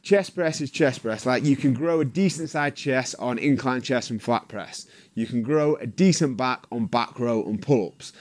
chest 0.03 0.35
press 0.35 0.61
is 0.61 0.71
chest 0.71 1.03
press. 1.03 1.27
Like 1.27 1.45
you 1.45 1.57
can 1.57 1.73
grow 1.73 2.01
a 2.01 2.05
decent 2.05 2.51
sized 2.51 2.77
chest 2.77 3.15
on 3.19 3.39
incline 3.39 3.83
chest 3.83 4.11
and 4.11 4.23
flat 4.23 4.49
press. 4.49 4.87
You 5.15 5.27
can 5.27 5.43
grow 5.43 5.77
a 5.77 5.87
decent 5.87 6.37
back 6.37 6.67
on 6.71 6.87
back 6.87 7.19
row 7.19 7.43
and 7.45 7.61
pull 7.61 7.89
ups. 7.89 8.13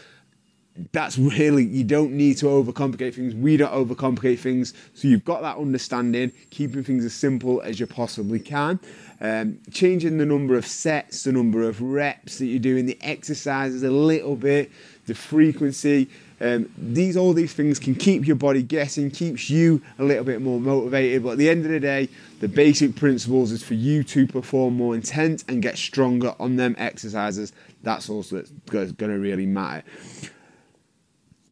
That's 0.92 1.18
really, 1.18 1.64
you 1.66 1.84
don't 1.84 2.14
need 2.14 2.38
to 2.38 2.48
overcomplicate 2.48 3.14
things. 3.14 3.36
We 3.36 3.58
don't 3.58 3.72
overcomplicate 3.72 4.40
things. 4.40 4.74
So 4.96 5.08
you've 5.08 5.26
got 5.26 5.42
that 5.44 5.58
understanding, 5.58 6.32
keeping 6.50 6.84
things 6.84 7.06
as 7.06 7.14
simple 7.14 7.62
as 7.62 7.80
you 7.80 7.86
possibly 7.86 8.40
can. 8.40 8.80
Um, 9.22 9.60
changing 9.72 10.18
the 10.18 10.26
number 10.26 10.56
of 10.56 10.66
sets, 10.66 11.26
the 11.26 11.32
number 11.32 11.64
of 11.64 11.82
reps 11.82 12.40
that 12.40 12.48
you're 12.48 12.60
doing, 12.60 12.88
the 12.88 12.98
exercises 13.02 13.84
a 13.84 13.92
little 13.92 14.36
bit 14.36 14.72
the 15.06 15.16
frequency. 15.16 16.10
Um, 16.42 16.70
these 16.78 17.16
all 17.16 17.34
these 17.34 17.54
things 17.54 17.80
can 17.80 17.96
keep 17.96 18.28
your 18.28 18.36
body 18.36 18.64
guessing, 18.64 19.12
keeps 19.12 19.50
you 19.50 19.82
a 20.00 20.04
little 20.04 20.24
bit 20.24 20.42
more 20.42 20.60
motivated. 20.60 21.24
But 21.24 21.32
at 21.32 21.38
the 21.38 21.50
end 21.50 21.66
of 21.66 21.72
the 21.72 21.80
day, 21.80 22.10
the 22.40 22.48
basic 22.48 22.96
principles 22.96 23.52
is 23.52 23.64
for 23.64 23.76
you 23.76 24.04
to 24.06 24.28
perform 24.28 24.76
more 24.76 24.96
intense 24.96 25.46
and 25.48 25.62
get 25.62 25.78
stronger 25.78 26.36
on 26.40 26.58
them 26.58 26.76
exercises. 26.78 27.54
That's 27.84 28.10
also 28.10 28.38
that's 28.38 28.92
going 28.92 29.12
to 29.12 29.20
really 29.20 29.46
matter. 29.46 29.84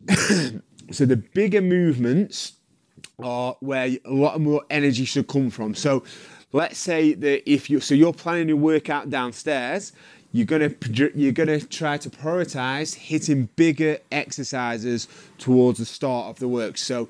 so 0.92 1.06
the 1.06 1.18
bigger 1.18 1.62
movements 1.62 2.54
are 3.24 3.56
where 3.60 3.98
a 4.06 4.12
lot 4.12 4.40
more 4.42 4.64
energy 4.70 5.06
should 5.06 5.28
come 5.28 5.50
from. 5.50 5.76
So 5.76 6.04
let's 6.52 6.78
say 6.78 7.14
that 7.14 7.50
if 7.50 7.70
you 7.70 7.80
so 7.80 7.94
you're 7.96 8.14
planning 8.14 8.50
your 8.50 8.58
workout 8.58 9.10
downstairs 9.10 9.94
you're 10.32 10.46
gonna 10.46 10.72
you're 11.16 11.32
gonna 11.32 11.60
try 11.60 11.98
to 11.98 12.10
prioritize 12.10 12.96
hitting 12.96 13.50
bigger 13.56 13.98
exercises 14.12 15.08
towards 15.38 15.80
the 15.80 15.86
start 15.86 16.28
of 16.28 16.40
the 16.40 16.48
work. 16.48 16.78
So 16.78 17.10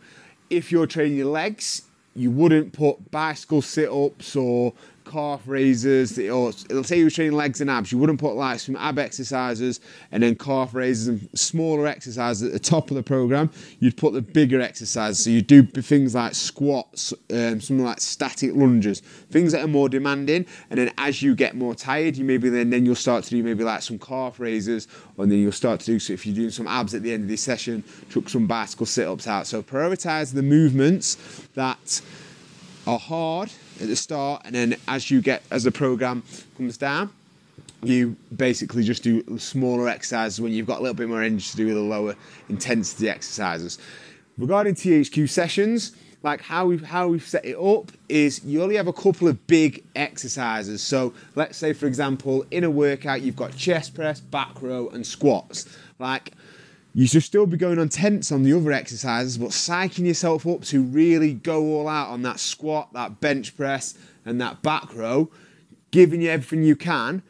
if 0.49 0.71
you're 0.71 0.87
training 0.87 1.17
your 1.17 1.31
legs, 1.31 1.83
you 2.15 2.31
wouldn't 2.31 2.73
put 2.73 3.11
bicycle 3.11 3.61
sit-ups 3.61 4.35
or 4.35 4.73
calf 5.11 5.41
raises, 5.45 6.17
or 6.17 6.51
let's 6.69 6.87
say 6.87 6.97
you're 6.99 7.09
training 7.09 7.33
legs 7.33 7.59
and 7.61 7.69
abs, 7.69 7.91
you 7.91 7.97
wouldn't 7.97 8.19
put 8.19 8.35
like 8.35 8.59
some 8.59 8.75
ab 8.77 8.97
exercises 8.97 9.79
and 10.11 10.23
then 10.23 10.35
calf 10.35 10.73
raises 10.73 11.07
and 11.07 11.29
smaller 11.33 11.87
exercises 11.87 12.43
at 12.43 12.53
the 12.53 12.59
top 12.59 12.89
of 12.89 12.95
the 12.95 13.03
program. 13.03 13.49
You'd 13.79 13.97
put 13.97 14.13
the 14.13 14.21
bigger 14.21 14.61
exercises. 14.61 15.23
So 15.23 15.29
you 15.29 15.41
do 15.41 15.63
things 15.63 16.15
like 16.15 16.33
squats, 16.33 17.13
um, 17.31 17.59
something 17.59 17.85
like 17.85 17.99
static 17.99 18.55
lunges, 18.55 19.01
things 19.29 19.51
that 19.51 19.63
are 19.63 19.67
more 19.67 19.89
demanding. 19.89 20.45
And 20.69 20.79
then 20.79 20.91
as 20.97 21.21
you 21.21 21.35
get 21.35 21.55
more 21.55 21.75
tired, 21.75 22.15
you 22.15 22.23
maybe 22.23 22.49
then 22.49 22.69
then 22.69 22.85
you'll 22.85 22.95
start 22.95 23.25
to 23.25 23.29
do 23.29 23.43
maybe 23.43 23.63
like 23.63 23.81
some 23.81 23.99
calf 23.99 24.39
raises, 24.39 24.87
and 25.17 25.31
then 25.31 25.39
you'll 25.39 25.51
start 25.51 25.81
to 25.81 25.85
do 25.85 25.99
so 25.99 26.13
if 26.13 26.25
you're 26.25 26.35
doing 26.35 26.49
some 26.49 26.67
abs 26.67 26.93
at 26.93 27.03
the 27.03 27.11
end 27.11 27.23
of 27.23 27.29
this 27.29 27.41
session, 27.41 27.83
chuck 28.09 28.29
some 28.29 28.47
bicycle 28.47 28.85
sit-ups 28.85 29.27
out. 29.27 29.47
So 29.47 29.61
prioritize 29.61 30.33
the 30.33 30.43
movements 30.43 31.15
that 31.55 32.01
are 32.87 32.99
hard 32.99 33.51
at 33.81 33.87
the 33.87 33.95
start, 33.95 34.43
and 34.45 34.55
then 34.55 34.75
as 34.87 35.09
you 35.11 35.21
get 35.21 35.43
as 35.51 35.63
the 35.63 35.71
program 35.71 36.23
comes 36.57 36.77
down, 36.77 37.11
you 37.83 38.15
basically 38.35 38.83
just 38.83 39.03
do 39.03 39.23
smaller 39.39 39.89
exercises 39.89 40.39
when 40.39 40.51
you've 40.51 40.67
got 40.67 40.79
a 40.79 40.81
little 40.81 40.95
bit 40.95 41.09
more 41.09 41.21
energy 41.21 41.49
to 41.51 41.57
do 41.57 41.65
with 41.67 41.75
the 41.75 41.81
lower 41.81 42.15
intensity 42.49 43.09
exercises. 43.09 43.79
Regarding 44.37 44.75
THQ 44.75 45.29
sessions, 45.29 45.93
like 46.23 46.41
how 46.41 46.67
we've 46.67 46.83
how 46.83 47.07
we've 47.07 47.27
set 47.27 47.43
it 47.45 47.57
up 47.57 47.91
is 48.07 48.43
you 48.43 48.61
only 48.61 48.75
have 48.75 48.87
a 48.87 48.93
couple 48.93 49.27
of 49.27 49.47
big 49.47 49.83
exercises. 49.95 50.81
So 50.81 51.13
let's 51.35 51.57
say 51.57 51.73
for 51.73 51.87
example, 51.87 52.45
in 52.51 52.63
a 52.63 52.69
workout 52.69 53.21
you've 53.21 53.35
got 53.35 53.55
chest 53.55 53.95
press, 53.95 54.19
back 54.19 54.61
row, 54.61 54.89
and 54.89 55.05
squats. 55.05 55.65
Like 55.97 56.31
you 56.93 57.07
should 57.07 57.23
still 57.23 57.45
be 57.45 57.57
going 57.57 57.79
on 57.79 57.89
tense 57.89 58.31
on 58.31 58.43
the 58.43 58.53
other 58.53 58.71
exercises, 58.71 59.37
but 59.37 59.49
psyching 59.49 60.05
yourself 60.05 60.45
up 60.45 60.63
to 60.63 60.81
really 60.81 61.33
go 61.33 61.63
all 61.63 61.87
out 61.87 62.09
on 62.09 62.21
that 62.23 62.39
squat, 62.39 62.91
that 62.93 63.19
bench 63.19 63.55
press, 63.55 63.97
and 64.25 64.41
that 64.41 64.61
back 64.61 64.93
row, 64.93 65.29
giving 65.91 66.21
you 66.21 66.29
everything 66.29 66.63
you 66.63 66.75
can, 66.75 67.23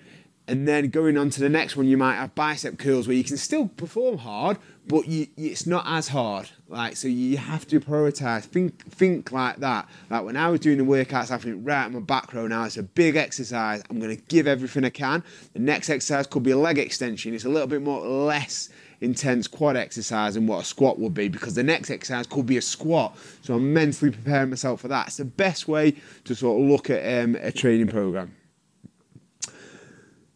and 0.48 0.68
then 0.68 0.90
going 0.90 1.18
on 1.18 1.30
to 1.30 1.40
the 1.40 1.48
next 1.48 1.78
one, 1.78 1.86
you 1.86 1.96
might 1.96 2.16
have 2.16 2.34
bicep 2.36 2.78
curls 2.78 3.08
where 3.08 3.16
you 3.16 3.24
can 3.24 3.38
still 3.38 3.68
perform 3.68 4.18
hard, 4.18 4.58
but 4.88 5.08
you, 5.08 5.28
it's 5.38 5.68
not 5.68 5.86
as 5.88 6.10
hard. 6.10 6.50
Like 6.68 6.98
so, 6.98 7.08
you 7.08 7.38
have 7.38 7.68
to 7.68 7.80
prioritize. 7.80 8.44
Think, 8.44 8.86
think 8.90 9.32
like 9.32 9.58
that. 9.58 9.88
Like 10.10 10.24
when 10.24 10.36
I 10.36 10.50
was 10.50 10.60
doing 10.60 10.80
the 10.80 10.84
workouts, 10.84 11.32
I 11.32 11.38
think 11.38 11.60
right, 11.66 11.90
my 11.90 12.00
back 12.00 12.34
row 12.34 12.48
now. 12.48 12.66
It's 12.66 12.78
a 12.78 12.84
big 12.84 13.16
exercise. 13.16 13.84
I'm 13.90 14.00
going 14.00 14.16
to 14.16 14.22
give 14.24 14.48
everything 14.48 14.84
I 14.84 14.90
can. 14.90 15.24
The 15.54 15.60
next 15.60 15.90
exercise 15.90 16.28
could 16.28 16.44
be 16.44 16.52
a 16.52 16.58
leg 16.58 16.80
extension. 16.80 17.34
It's 17.34 17.46
a 17.46 17.50
little 17.50 17.68
bit 17.68 17.82
more 17.82 18.06
less 18.06 18.70
intense 19.02 19.48
quad 19.48 19.76
exercise 19.76 20.36
and 20.36 20.48
what 20.48 20.62
a 20.62 20.66
squat 20.66 21.00
would 21.00 21.14
be 21.14 21.28
because 21.28 21.56
the 21.56 21.64
next 21.64 21.90
exercise 21.90 22.28
could 22.28 22.46
be 22.46 22.58
a 22.58 22.62
squat. 22.62 23.18
So 23.42 23.56
I'm 23.56 23.74
mentally 23.74 24.12
preparing 24.12 24.52
myself 24.52 24.82
for 24.82 24.88
that. 24.88 25.08
It's 25.08 25.18
the 25.18 25.26
best 25.26 25.68
way 25.68 25.96
to 26.26 26.36
sort 26.36 26.62
of 26.62 26.70
look 26.70 26.90
at 26.90 27.24
um, 27.24 27.36
a 27.42 27.52
training 27.52 27.88
program. 27.88 28.36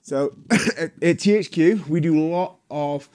So 0.01 0.35
at, 0.51 0.91
at 1.01 1.17
THQ, 1.17 1.87
we 1.87 1.99
do 1.99 2.17
a 2.17 2.25
lot 2.27 2.57
of 2.69 3.07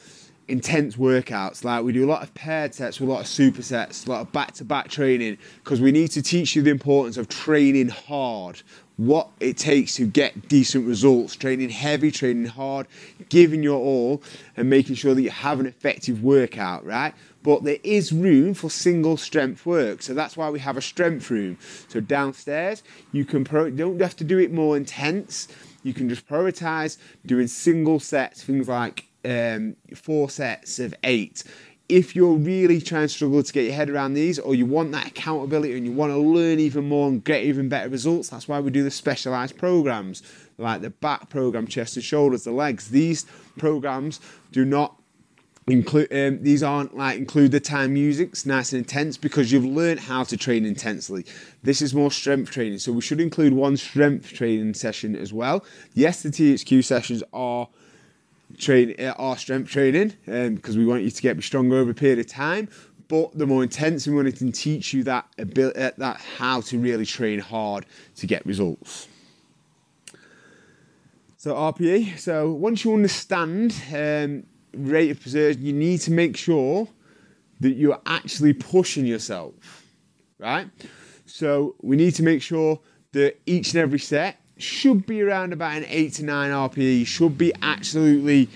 intense 0.47 0.97
workouts. 0.97 1.64
Like 1.64 1.85
we 1.85 1.92
do 1.92 2.04
a 2.04 2.11
lot 2.11 2.23
of 2.23 2.33
paired 2.35 2.75
sets, 2.75 3.00
a 3.00 3.04
lot 3.04 3.21
of 3.21 3.26
supersets, 3.26 4.07
a 4.07 4.11
lot 4.11 4.21
of 4.21 4.33
back-to-back 4.33 4.88
training 4.88 5.38
because 5.62 5.80
we 5.80 5.92
need 5.92 6.09
to 6.12 6.23
teach 6.23 6.54
you 6.54 6.62
the 6.62 6.71
importance 6.71 7.16
of 7.16 7.28
training 7.28 7.88
hard 7.88 8.62
what 9.00 9.30
it 9.40 9.57
takes 9.57 9.95
to 9.95 10.04
get 10.04 10.47
decent 10.47 10.87
results, 10.87 11.35
training 11.35 11.71
heavy, 11.71 12.11
training 12.11 12.45
hard, 12.45 12.87
giving 13.30 13.62
your 13.62 13.78
all, 13.78 14.23
and 14.59 14.69
making 14.69 14.95
sure 14.95 15.14
that 15.14 15.23
you 15.23 15.30
have 15.30 15.59
an 15.59 15.64
effective 15.64 16.23
workout, 16.23 16.85
right? 16.85 17.14
But 17.42 17.64
there 17.64 17.78
is 17.83 18.12
room 18.12 18.52
for 18.52 18.69
single 18.69 19.16
strength 19.16 19.64
work, 19.64 20.02
so 20.02 20.12
that's 20.12 20.37
why 20.37 20.50
we 20.50 20.59
have 20.59 20.76
a 20.76 20.83
strength 20.83 21.30
room. 21.30 21.57
So 21.88 22.00
downstairs, 22.00 22.83
you 23.11 23.25
can 23.25 23.42
pro- 23.42 23.71
don't 23.71 23.99
have 24.02 24.16
to 24.16 24.25
do 24.25 24.38
it 24.38 24.52
more 24.52 24.76
intense. 24.76 25.49
You 25.83 25.95
can 25.95 26.11
just 26.11 26.28
prioritize 26.28 26.99
doing 27.25 27.47
single 27.47 28.00
sets, 28.00 28.45
things 28.45 28.69
like 28.69 29.07
um, 29.25 29.76
four 29.95 30.28
sets 30.28 30.78
of 30.78 30.95
eight 31.04 31.42
if 31.90 32.14
you're 32.14 32.35
really 32.35 32.80
trying 32.80 33.02
to 33.02 33.09
struggle 33.09 33.42
to 33.42 33.52
get 33.52 33.64
your 33.64 33.75
head 33.75 33.90
around 33.90 34.14
these 34.14 34.38
or 34.38 34.54
you 34.54 34.64
want 34.64 34.92
that 34.92 35.09
accountability 35.09 35.76
and 35.76 35.85
you 35.85 35.92
want 35.92 36.12
to 36.12 36.18
learn 36.18 36.61
even 36.61 36.88
more 36.88 37.09
and 37.09 37.23
get 37.25 37.42
even 37.42 37.68
better 37.68 37.88
results, 37.88 38.28
that's 38.28 38.47
why 38.47 38.61
we 38.61 38.70
do 38.70 38.82
the 38.82 38.90
specialized 38.90 39.59
programs 39.59 40.23
like 40.56 40.82
the 40.82 40.90
back 40.90 41.28
program, 41.30 41.66
chest 41.66 41.97
and 41.97 42.04
shoulders, 42.04 42.44
the 42.44 42.52
legs. 42.52 42.90
These 42.90 43.26
programs 43.59 44.20
do 44.52 44.64
not 44.64 45.00
include 45.66 46.12
um, 46.12 46.42
these 46.42 46.62
aren't 46.62 46.97
like 46.97 47.18
include 47.18 47.52
the 47.52 47.61
time 47.61 47.97
it's 47.97 48.47
nice 48.47 48.73
and 48.73 48.78
intense 48.78 49.16
because 49.16 49.52
you've 49.52 49.64
learned 49.64 50.00
how 50.00 50.25
to 50.25 50.37
train 50.37 50.64
intensely 50.64 51.25
this 51.62 51.80
is 51.80 51.94
more 51.94 52.11
strength 52.11 52.50
training 52.50 52.78
so 52.78 52.90
we 52.90 53.00
should 53.00 53.20
include 53.20 53.52
one 53.52 53.76
strength 53.76 54.32
training 54.32 54.75
session 54.75 55.14
as 55.14 55.32
well 55.32 55.64
yes 55.94 56.23
the 56.23 56.30
thq 56.30 56.82
sessions 56.82 57.23
are 57.32 57.68
train 58.61 58.95
uh, 58.99 59.14
our 59.19 59.37
strength 59.37 59.71
training 59.71 60.14
because 60.26 60.76
um, 60.76 60.81
we 60.81 60.87
want 60.87 61.02
you 61.02 61.11
to 61.11 61.23
get 61.23 61.43
stronger 61.43 61.76
over 61.76 61.90
a 61.90 61.95
period 61.95 62.19
of 62.19 62.26
time. 62.26 62.69
But 63.09 63.37
the 63.37 63.47
more 63.47 63.64
intense 63.64 64.07
we 64.07 64.14
want 64.14 64.29
it 64.29 64.37
to 64.37 64.52
teach 64.52 64.93
you 64.93 65.02
that 65.05 65.26
ability, 65.37 65.81
uh, 65.81 65.90
that 65.99 66.21
how 66.38 66.61
to 66.61 66.79
really 66.79 67.05
train 67.05 67.40
hard 67.40 67.87
to 68.17 68.26
get 68.26 68.47
results. 68.47 69.09
So 71.37 71.55
RPE. 71.55 72.19
So 72.19 72.52
once 72.52 72.85
you 72.85 72.93
understand 72.95 73.75
um, 73.95 74.45
rate 74.75 75.11
of 75.11 75.21
preservation, 75.21 75.64
you 75.64 75.73
need 75.73 76.00
to 76.02 76.12
make 76.12 76.37
sure 76.37 76.87
that 77.61 77.73
you're 77.73 78.00
actually 78.07 78.52
pushing 78.52 79.07
yourself, 79.07 79.55
right? 80.38 80.69
So 81.26 81.76
we 81.83 81.97
need 81.97 82.14
to 82.17 82.23
make 82.23 82.43
sure 82.43 82.81
that 83.12 83.40
each 83.47 83.75
and 83.75 83.81
every 83.81 83.99
set 83.99 84.39
should 84.62 85.07
be 85.07 85.23
around 85.23 85.52
about 85.52 85.76
an 85.76 85.85
8 85.88 86.12
to 86.14 86.25
9 86.25 86.50
RPE, 86.50 87.07
should 87.07 87.37
be 87.38 87.52
absolutely 87.62 88.49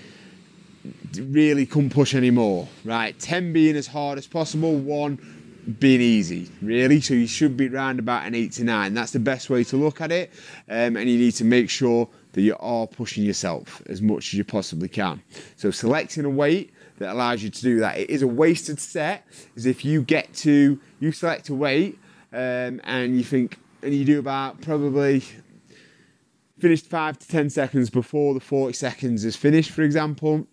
really 1.17 1.65
couldn't 1.65 1.91
push 1.91 2.13
anymore, 2.13 2.67
right? 2.83 3.17
10 3.19 3.53
being 3.53 3.75
as 3.75 3.87
hard 3.87 4.17
as 4.17 4.27
possible, 4.27 4.75
1 4.75 5.75
being 5.79 6.01
easy, 6.01 6.49
really. 6.61 7.01
So 7.01 7.13
you 7.13 7.27
should 7.27 7.57
be 7.57 7.67
around 7.67 7.99
about 7.99 8.25
an 8.25 8.35
8 8.35 8.51
to 8.53 8.63
9. 8.63 8.93
That's 8.93 9.11
the 9.11 9.19
best 9.19 9.49
way 9.49 9.63
to 9.65 9.77
look 9.77 10.01
at 10.01 10.11
it. 10.11 10.31
Um, 10.69 10.95
and 10.95 11.09
you 11.09 11.17
need 11.17 11.33
to 11.33 11.45
make 11.45 11.69
sure 11.69 12.07
that 12.33 12.41
you 12.41 12.55
are 12.59 12.85
pushing 12.85 13.23
yourself 13.23 13.81
as 13.87 14.01
much 14.01 14.27
as 14.27 14.33
you 14.35 14.43
possibly 14.43 14.89
can. 14.89 15.21
So 15.55 15.71
selecting 15.71 16.25
a 16.25 16.29
weight 16.29 16.71
that 16.97 17.11
allows 17.11 17.43
you 17.43 17.49
to 17.49 17.61
do 17.61 17.79
that. 17.79 17.97
It 17.97 18.09
is 18.09 18.21
a 18.21 18.27
wasted 18.27 18.79
set, 18.79 19.25
is 19.55 19.65
if 19.65 19.83
you 19.83 20.01
get 20.01 20.33
to, 20.35 20.79
you 20.99 21.11
select 21.11 21.49
a 21.49 21.55
weight 21.55 21.97
um, 22.31 22.81
and 22.83 23.17
you 23.17 23.23
think, 23.23 23.57
and 23.81 23.93
you 23.93 24.05
do 24.05 24.19
about 24.19 24.61
probably 24.61 25.23
finished 26.59 26.87
five 26.87 27.17
to 27.19 27.27
10 27.27 27.49
seconds 27.49 27.89
before 27.89 28.33
the 28.33 28.39
40 28.39 28.73
seconds 28.73 29.25
is 29.25 29.35
finished, 29.35 29.71
for 29.71 29.81
example, 29.81 30.47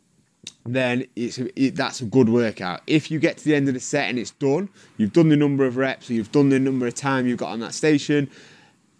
then 0.64 1.06
it's 1.16 1.38
it, 1.38 1.76
that's 1.76 2.00
a 2.00 2.04
good 2.04 2.28
workout. 2.28 2.80
If 2.87 3.11
you 3.11 3.18
get 3.18 3.38
to 3.38 3.44
the 3.44 3.54
end 3.54 3.68
of 3.68 3.75
the 3.75 3.80
set 3.80 4.09
and 4.09 4.18
it's 4.18 4.32
done, 4.32 4.68
you've 4.97 5.12
done 5.12 5.28
the 5.28 5.37
number 5.37 5.64
of 5.64 5.76
reps, 5.76 6.11
or 6.11 6.14
you've 6.14 6.32
done 6.32 6.49
the 6.49 6.59
number 6.59 6.87
of 6.87 6.94
time 6.94 7.26
you've 7.26 7.38
got 7.38 7.50
on 7.50 7.61
that 7.61 7.75
station, 7.75 8.30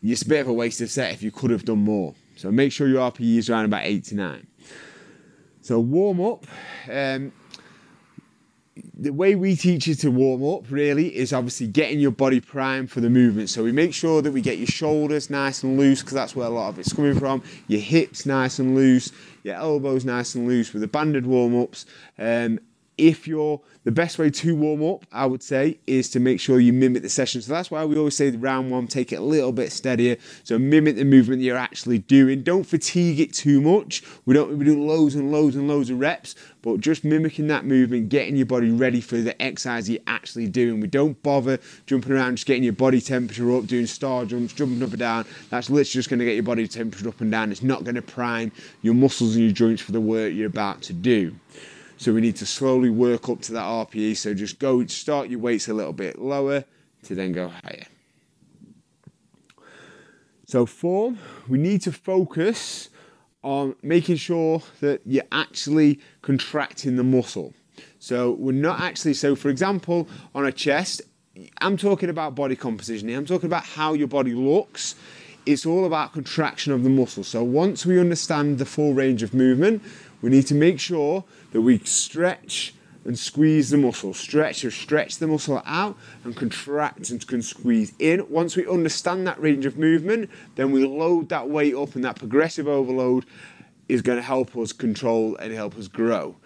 it's 0.02 0.23
a 0.23 0.28
bit 0.28 0.40
of 0.40 0.49
a 0.49 0.52
waste 0.52 0.80
of 0.80 0.90
set 0.90 1.12
if 1.12 1.23
you 1.23 1.30
could 1.30 1.50
have 1.50 1.64
done 1.64 1.78
more. 1.78 2.14
So 2.37 2.50
make 2.50 2.73
sure 2.73 2.88
your 2.88 3.11
RPE 3.11 3.38
is 3.38 3.50
around 3.50 3.66
about 3.66 3.85
eight 3.85 4.04
to 4.06 4.14
nine. 4.14 4.47
So 5.61 5.78
warm 5.78 6.21
up. 6.21 6.47
Um, 6.90 7.32
the 8.94 9.12
way 9.12 9.34
we 9.34 9.54
teach 9.54 9.86
you 9.86 9.94
to 9.96 10.10
warm 10.10 10.42
up 10.44 10.70
really 10.70 11.14
is 11.14 11.32
obviously 11.32 11.66
getting 11.66 12.00
your 12.00 12.10
body 12.10 12.40
primed 12.40 12.90
for 12.90 13.00
the 13.00 13.10
movement. 13.10 13.50
So 13.50 13.62
we 13.62 13.72
make 13.72 13.92
sure 13.92 14.22
that 14.22 14.32
we 14.32 14.40
get 14.40 14.58
your 14.58 14.66
shoulders 14.66 15.28
nice 15.28 15.62
and 15.62 15.78
loose 15.78 16.00
because 16.00 16.14
that's 16.14 16.34
where 16.34 16.46
a 16.46 16.50
lot 16.50 16.70
of 16.70 16.78
it's 16.78 16.92
coming 16.92 17.18
from. 17.18 17.42
Your 17.68 17.80
hips 17.80 18.24
nice 18.24 18.58
and 18.58 18.74
loose, 18.74 19.12
your 19.42 19.56
elbows 19.56 20.04
nice 20.04 20.34
and 20.34 20.48
loose 20.48 20.72
with 20.72 20.80
the 20.80 20.88
banded 20.88 21.26
warm 21.26 21.60
ups. 21.60 21.84
Um, 22.18 22.60
if 22.99 23.26
you're 23.26 23.61
the 23.84 23.90
best 23.90 24.18
way 24.18 24.30
to 24.30 24.54
warm 24.54 24.82
up, 24.84 25.06
I 25.11 25.26
would 25.26 25.42
say, 25.42 25.78
is 25.87 26.08
to 26.11 26.20
make 26.20 26.40
sure 26.40 26.61
you 26.61 26.72
mimic 26.72 27.02
the 27.02 27.08
session. 27.08 27.42
So 27.42 27.52
that's 27.52 27.70
why 27.70 27.84
we 27.84 27.96
always 27.96 28.16
say 28.16 28.30
round 28.30 28.70
one, 28.70 28.87
take 28.87 29.12
it 29.12 29.16
a 29.16 29.22
little 29.22 29.52
bit 29.52 29.72
steadier. 29.72 30.16
So 30.44 30.58
mimic 30.58 30.96
the 30.96 31.04
movement 31.04 31.42
you're 31.42 31.56
actually 31.56 31.99
doing. 31.99 32.42
Don't 32.42 32.64
fatigue 32.64 33.18
it 33.18 33.32
too 33.32 33.61
much. 33.61 34.02
We 34.25 34.34
don't 34.34 34.56
we 34.56 34.64
do 34.64 34.80
loads 34.80 35.14
and 35.14 35.32
loads 35.32 35.56
and 35.56 35.68
loads 35.68 35.90
of 35.90 35.99
reps, 35.99 36.34
but 36.61 36.80
just 36.80 37.02
mimicking 37.02 37.49
that 37.49 37.64
movement, 37.64 38.08
getting 38.08 38.37
your 38.37 38.46
body 38.46 38.70
ready 38.70 39.00
for 39.00 39.16
the 39.16 39.40
exercise 39.42 39.88
you're 39.90 40.00
actually 40.06 40.49
doing. 40.49 40.80
We 40.80 40.87
don't 40.87 41.20
bother 41.22 41.58
jumping 41.87 42.12
around, 42.12 42.37
just 42.37 42.46
getting 42.46 42.62
your 42.62 42.72
body 42.72 43.00
temperature 43.00 43.52
up, 43.56 43.66
doing 43.66 43.87
star 43.87 44.25
jumps, 44.25 44.52
jumping 44.52 44.82
up 44.82 44.90
and 44.90 44.99
down. 44.99 45.26
That's 45.50 45.70
literally 45.70 45.84
just 45.84 46.08
going 46.08 46.20
to 46.20 46.25
get 46.25 46.34
your 46.34 46.44
body 46.44 46.68
temperature 46.68 47.08
up 47.08 47.20
and 47.20 47.30
down. 47.30 47.50
It's 47.50 47.62
not 47.62 47.84
going 47.84 47.96
to 47.96 48.02
prime 48.02 48.52
your 48.82 48.94
muscles 48.94 49.34
and 49.34 49.44
your 49.44 49.52
joints 49.52 49.82
for 49.82 49.92
the 49.92 50.00
work 50.00 50.32
you're 50.32 50.46
about 50.46 50.82
to 50.82 50.92
do. 50.92 51.34
So 52.02 52.12
we 52.12 52.21
need 52.21 52.35
to 52.38 52.47
slowly 52.47 52.90
work 52.90 53.28
up 53.28 53.42
to 53.42 53.52
that 53.52 53.62
RPE. 53.62 54.16
So 54.16 54.35
just 54.35 54.59
go 54.59 54.85
start 54.87 55.28
your 55.28 55.38
weights 55.38 55.68
a 55.68 55.73
little 55.73 55.92
bit 55.92 56.18
lower 56.18 56.64
to 57.04 57.14
then 57.14 57.30
go 57.30 57.47
higher. 57.47 57.85
So 60.49 60.66
form, 60.66 61.21
we 61.47 61.59
need 61.59 61.80
to 61.82 61.92
focus 61.92 62.88
on 63.44 63.76
making 63.85 64.16
sure 64.16 64.62
that 64.80 65.02
you're 65.06 65.23
actually 65.30 66.00
contracting 66.23 66.97
the 66.97 67.04
muscle. 67.04 67.54
So 68.00 68.32
we're 68.32 68.50
not 68.50 68.80
actually 68.80 69.14
so 69.14 69.37
for 69.37 69.49
example 69.49 70.09
on 70.35 70.44
a 70.44 70.50
chest, 70.50 71.02
I'm 71.59 71.76
talking 71.76 72.11
about 72.11 72.35
body 72.35 72.56
composition 72.56 73.11
here. 73.11 73.16
I'm 73.16 73.26
talking 73.26 73.47
about 73.47 73.64
how 73.64 73.92
your 73.92 74.09
body 74.09 74.35
looks. 74.35 74.97
It's 75.47 75.64
all 75.64 75.87
about 75.87 76.12
contraction 76.12 76.73
of 76.73 76.82
the 76.82 76.90
muscle. 76.90 77.23
So 77.23 77.44
once 77.44 77.87
we 77.87 78.00
understand 78.00 78.59
the 78.59 78.66
full 78.66 78.92
range 78.92 79.23
of 79.23 79.32
movement, 79.35 79.85
we 80.22 80.30
need 80.30 80.46
to 80.46 80.54
make 80.54 80.80
sure 80.80 81.24
that 81.52 81.60
we 81.60 81.78
stretch 81.80 82.74
and 83.04 83.18
squeeze 83.18 83.70
the 83.70 83.76
muscle. 83.76 84.14
Stretch 84.14 84.64
or 84.64 84.70
stretch 84.70 85.18
the 85.18 85.26
muscle 85.26 85.60
out 85.66 85.98
and 86.24 86.36
contract 86.36 87.10
and 87.10 87.26
can 87.26 87.42
squeeze 87.42 87.92
in. 87.98 88.28
Once 88.30 88.56
we 88.56 88.66
understand 88.66 89.26
that 89.26 89.40
range 89.40 89.66
of 89.66 89.76
movement, 89.76 90.30
then 90.54 90.70
we 90.70 90.86
load 90.86 91.28
that 91.28 91.48
weight 91.48 91.74
up 91.74 91.94
and 91.96 92.04
that 92.04 92.16
progressive 92.16 92.68
overload 92.68 93.26
is 93.88 94.02
going 94.02 94.16
to 94.16 94.22
help 94.22 94.56
us 94.56 94.72
control 94.72 95.36
and 95.36 95.52
help 95.52 95.76
us 95.76 95.88
grow. 95.88 96.36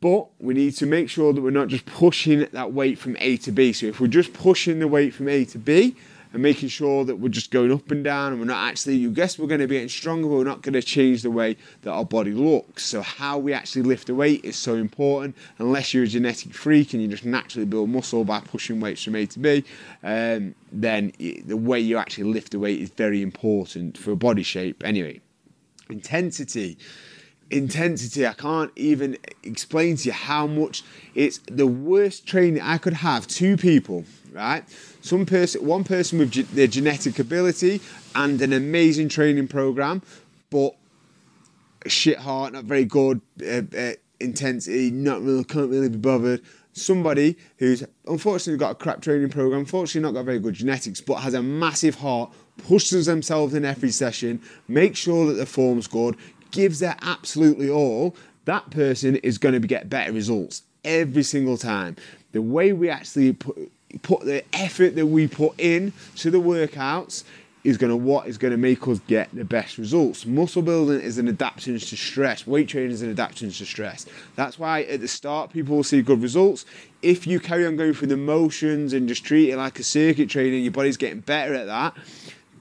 But 0.00 0.28
we 0.38 0.54
need 0.54 0.72
to 0.76 0.86
make 0.86 1.10
sure 1.10 1.32
that 1.32 1.40
we're 1.40 1.50
not 1.50 1.68
just 1.68 1.86
pushing 1.86 2.46
that 2.52 2.72
weight 2.72 2.98
from 2.98 3.16
A 3.18 3.36
to 3.38 3.52
B. 3.52 3.72
So 3.72 3.86
if 3.86 4.00
we're 4.00 4.06
just 4.06 4.32
pushing 4.32 4.78
the 4.78 4.88
weight 4.88 5.14
from 5.14 5.28
A 5.28 5.44
to 5.46 5.58
B, 5.58 5.96
and 6.36 6.42
making 6.42 6.68
sure 6.68 7.02
that 7.02 7.16
we're 7.16 7.30
just 7.30 7.50
going 7.50 7.72
up 7.72 7.90
and 7.90 8.04
down 8.04 8.30
and 8.30 8.38
we're 8.38 8.46
not 8.46 8.68
actually, 8.68 8.94
you 8.94 9.10
guess 9.10 9.38
we're 9.38 9.46
going 9.46 9.62
to 9.62 9.66
be 9.66 9.76
getting 9.76 9.88
stronger, 9.88 10.28
but 10.28 10.34
we're 10.34 10.44
not 10.44 10.60
going 10.60 10.74
to 10.74 10.82
change 10.82 11.22
the 11.22 11.30
way 11.30 11.56
that 11.80 11.90
our 11.90 12.04
body 12.04 12.32
looks. 12.32 12.84
So, 12.84 13.00
how 13.00 13.38
we 13.38 13.54
actually 13.54 13.84
lift 13.84 14.08
the 14.08 14.14
weight 14.14 14.44
is 14.44 14.54
so 14.54 14.74
important. 14.74 15.34
Unless 15.58 15.94
you're 15.94 16.04
a 16.04 16.06
genetic 16.06 16.52
freak 16.52 16.92
and 16.92 17.00
you 17.00 17.08
just 17.08 17.24
naturally 17.24 17.64
build 17.64 17.88
muscle 17.88 18.22
by 18.22 18.40
pushing 18.40 18.80
weights 18.80 19.02
from 19.02 19.14
A 19.14 19.24
to 19.24 19.38
B, 19.38 19.64
um, 20.04 20.54
then 20.70 21.10
the 21.18 21.56
way 21.56 21.80
you 21.80 21.96
actually 21.96 22.24
lift 22.24 22.52
the 22.52 22.58
weight 22.58 22.82
is 22.82 22.90
very 22.90 23.22
important 23.22 23.96
for 23.96 24.14
body 24.14 24.42
shape. 24.42 24.84
Anyway, 24.84 25.22
intensity 25.88 26.76
intensity. 27.50 28.26
I 28.26 28.32
can't 28.32 28.72
even 28.76 29.18
explain 29.42 29.96
to 29.96 30.06
you 30.06 30.12
how 30.12 30.46
much 30.46 30.82
it's 31.14 31.38
the 31.46 31.66
worst 31.66 32.26
training 32.26 32.62
I 32.62 32.78
could 32.78 32.94
have. 32.94 33.26
Two 33.26 33.56
people, 33.56 34.04
right? 34.32 34.64
Some 35.00 35.26
person, 35.26 35.64
one 35.64 35.84
person 35.84 36.18
with 36.18 36.32
ge- 36.32 36.48
their 36.48 36.66
genetic 36.66 37.18
ability 37.18 37.80
and 38.14 38.40
an 38.42 38.52
amazing 38.52 39.08
training 39.08 39.48
program, 39.48 40.02
but 40.50 40.76
shit 41.86 42.18
heart, 42.18 42.52
not 42.52 42.64
very 42.64 42.84
good 42.84 43.20
uh, 43.42 43.62
uh, 43.76 43.92
intensity, 44.20 44.90
not 44.90 45.22
really, 45.22 45.44
can't 45.44 45.70
really 45.70 45.88
be 45.88 45.98
bothered. 45.98 46.42
Somebody 46.72 47.38
who's 47.56 47.84
unfortunately 48.06 48.58
got 48.58 48.72
a 48.72 48.74
crap 48.74 49.00
training 49.00 49.30
program, 49.30 49.60
unfortunately 49.60 50.02
not 50.02 50.12
got 50.12 50.26
very 50.26 50.38
good 50.38 50.54
genetics, 50.54 51.00
but 51.00 51.16
has 51.16 51.32
a 51.32 51.42
massive 51.42 51.94
heart, 51.94 52.32
pushes 52.58 53.06
themselves 53.06 53.54
in 53.54 53.64
every 53.64 53.90
session, 53.90 54.42
makes 54.68 54.98
sure 54.98 55.26
that 55.26 55.34
the 55.34 55.46
form's 55.46 55.86
good, 55.86 56.16
gives 56.50 56.80
their 56.80 56.96
absolutely 57.02 57.68
all, 57.70 58.16
that 58.44 58.70
person 58.70 59.16
is 59.16 59.38
going 59.38 59.60
to 59.60 59.66
get 59.66 59.90
better 59.90 60.12
results 60.12 60.62
every 60.84 61.22
single 61.22 61.58
time. 61.58 61.96
The 62.32 62.42
way 62.42 62.72
we 62.72 62.88
actually 62.88 63.32
put, 63.32 63.70
put 64.02 64.24
the 64.24 64.44
effort 64.54 64.94
that 64.94 65.06
we 65.06 65.26
put 65.26 65.54
in 65.58 65.92
to 66.16 66.30
the 66.30 66.38
workouts 66.38 67.24
is 67.64 67.76
going 67.76 67.90
to 67.90 67.96
what 67.96 68.28
is 68.28 68.38
going 68.38 68.52
to 68.52 68.56
make 68.56 68.86
us 68.86 69.00
get 69.08 69.28
the 69.34 69.44
best 69.44 69.76
results. 69.76 70.24
Muscle 70.24 70.62
building 70.62 71.00
is 71.00 71.18
an 71.18 71.26
adaptation 71.26 71.76
to 71.76 71.96
stress. 71.96 72.46
Weight 72.46 72.68
training 72.68 72.92
is 72.92 73.02
an 73.02 73.10
adaptation 73.10 73.50
to 73.50 73.66
stress. 73.66 74.06
That's 74.36 74.56
why 74.56 74.82
at 74.82 75.00
the 75.00 75.08
start 75.08 75.52
people 75.52 75.74
will 75.74 75.82
see 75.82 76.00
good 76.00 76.22
results. 76.22 76.64
If 77.02 77.26
you 77.26 77.40
carry 77.40 77.66
on 77.66 77.74
going 77.74 77.94
through 77.94 78.08
the 78.08 78.16
motions 78.16 78.92
and 78.92 79.08
just 79.08 79.24
treat 79.24 79.50
it 79.50 79.56
like 79.56 79.80
a 79.80 79.82
circuit 79.82 80.30
training, 80.30 80.62
your 80.62 80.72
body's 80.72 80.96
getting 80.96 81.20
better 81.20 81.54
at 81.54 81.66
that 81.66 81.96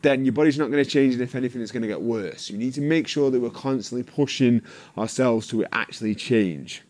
then 0.06 0.24
your 0.24 0.34
body's 0.34 0.58
not 0.58 0.70
going 0.70 0.84
to 0.84 0.90
change, 0.90 1.14
and 1.14 1.24
if 1.24 1.34
anything, 1.36 1.62
it's 1.62 1.72
going 1.72 1.82
to 1.82 1.88
get 1.88 2.02
worse. 2.02 2.50
You 2.50 2.58
need 2.58 2.76
to 2.76 2.82
make 2.82 3.08
sure 3.08 3.32
that 3.32 3.40
we're 3.40 3.50
constantly 3.50 4.04
pushing 4.04 4.62
ourselves 4.98 5.48
to 5.48 5.66
actually 5.72 6.14
change. 6.14 6.84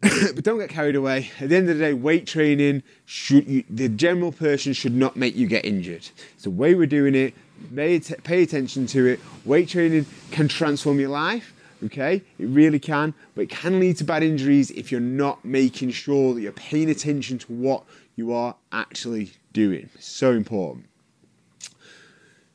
but 0.00 0.42
don't 0.42 0.58
get 0.58 0.70
carried 0.70 0.96
away. 0.96 1.30
At 1.40 1.50
the 1.50 1.56
end 1.56 1.68
of 1.68 1.76
the 1.76 1.84
day, 1.84 1.92
weight 1.92 2.26
training 2.26 2.82
should 3.04 3.46
you, 3.46 3.64
the 3.68 3.88
general 3.88 4.32
person 4.32 4.72
should 4.72 4.94
not 4.94 5.16
make 5.16 5.36
you 5.36 5.46
get 5.46 5.64
injured. 5.64 6.08
It's 6.34 6.44
the 6.44 6.50
way 6.50 6.74
we're 6.74 6.86
doing 6.86 7.14
it. 7.14 7.34
Pay 7.74 8.42
attention 8.42 8.86
to 8.86 9.06
it. 9.06 9.20
Weight 9.44 9.68
training 9.68 10.06
can 10.30 10.48
transform 10.48 11.00
your 11.00 11.10
life. 11.10 11.52
Okay, 11.84 12.22
it 12.38 12.46
really 12.46 12.80
can, 12.80 13.14
but 13.34 13.42
it 13.42 13.50
can 13.50 13.78
lead 13.78 13.96
to 13.98 14.04
bad 14.04 14.24
injuries 14.24 14.72
if 14.72 14.90
you're 14.90 15.00
not 15.00 15.44
making 15.44 15.90
sure 15.92 16.34
that 16.34 16.40
you're 16.40 16.50
paying 16.52 16.90
attention 16.90 17.38
to 17.38 17.52
what 17.52 17.84
you 18.16 18.32
are 18.32 18.56
actually 18.72 19.30
doing. 19.52 19.88
So 19.98 20.32
important. 20.32 20.86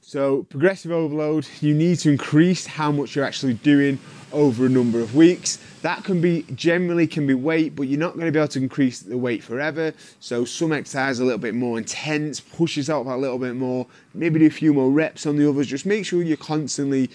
So, 0.01 0.43
progressive 0.43 0.91
overload, 0.91 1.47
you 1.61 1.73
need 1.73 1.97
to 1.99 2.11
increase 2.11 2.67
how 2.67 2.91
much 2.91 3.15
you're 3.15 3.25
actually 3.25 3.55
doing 3.55 3.97
over 4.33 4.65
a 4.65 4.69
number 4.69 4.99
of 4.99 5.15
weeks. 5.15 5.57
That 5.81 6.03
can 6.03 6.21
be 6.21 6.43
generally 6.53 7.07
can 7.07 7.25
be 7.25 7.33
weight, 7.33 7.75
but 7.75 7.87
you're 7.87 7.99
not 7.99 8.13
going 8.13 8.25
to 8.25 8.31
be 8.31 8.37
able 8.37 8.49
to 8.49 8.59
increase 8.59 8.99
the 8.99 9.17
weight 9.17 9.43
forever. 9.43 9.93
So 10.19 10.45
some 10.45 10.71
exercise 10.71 11.19
a 11.19 11.23
little 11.23 11.39
bit 11.39 11.55
more 11.55 11.77
intense, 11.77 12.41
push 12.41 12.77
yourself 12.77 13.07
a 13.07 13.15
little 13.15 13.39
bit 13.39 13.55
more, 13.55 13.87
maybe 14.13 14.39
do 14.39 14.45
a 14.45 14.51
few 14.51 14.73
more 14.73 14.91
reps 14.91 15.25
on 15.25 15.37
the 15.37 15.49
others. 15.49 15.67
Just 15.67 15.85
make 15.85 16.05
sure 16.05 16.21
you're 16.21 16.37
constantly 16.37 17.09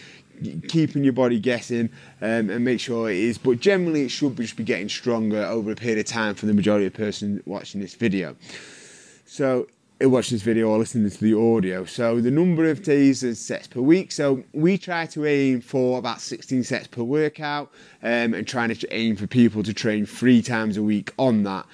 keeping 0.68 1.05
your 1.05 1.12
body 1.12 1.38
guessing 1.38 1.90
um, 2.20 2.51
and 2.51 2.64
make 2.64 2.81
sure 2.81 3.11
it 3.11 3.16
is. 3.16 3.38
But 3.38 3.61
generally, 3.61 4.03
it 4.03 4.11
should 4.11 4.37
just 4.37 4.57
be 4.57 4.64
getting 4.64 4.88
stronger 4.88 5.42
over 5.44 5.72
a 5.72 5.77
period 5.77 5.98
of 5.98 6.07
time 6.07 6.35
for 6.35 6.46
the 6.46 6.55
majority 6.55 6.87
of 6.87 6.94
person 6.94 7.42
watching 7.46 7.81
this 7.81 7.94
video. 7.94 8.37
So 9.27 9.66
watching 10.07 10.37
this 10.37 10.42
video 10.42 10.68
or 10.68 10.79
listening 10.79 11.11
to 11.11 11.20
the 11.20 11.35
audio. 11.35 11.85
So 11.85 12.20
the 12.20 12.31
number 12.31 12.70
of 12.70 12.83
days 12.83 13.22
and 13.24 13.37
sets 13.37 13.66
per 13.66 13.81
week. 13.81 14.12
So 14.12 14.44
we 14.53 14.79
try 14.79 15.07
to 15.07 15.27
aim 15.27 15.61
for 15.61 15.98
about 15.98 16.20
16 16.20 16.62
sets 16.64 16.87
per 16.87 17.03
workout 17.03 17.72
um, 18.03 18.35
and 18.35 18.46
trying 18.46 18.72
to 18.74 18.94
aim 18.94 19.16
for 19.16 19.27
people 19.27 19.62
to 19.64 19.74
train 19.74 20.07
three 20.07 20.40
times 20.40 20.77
a 20.77 20.83
week 20.83 21.12
on 21.18 21.42
that. 21.42 21.66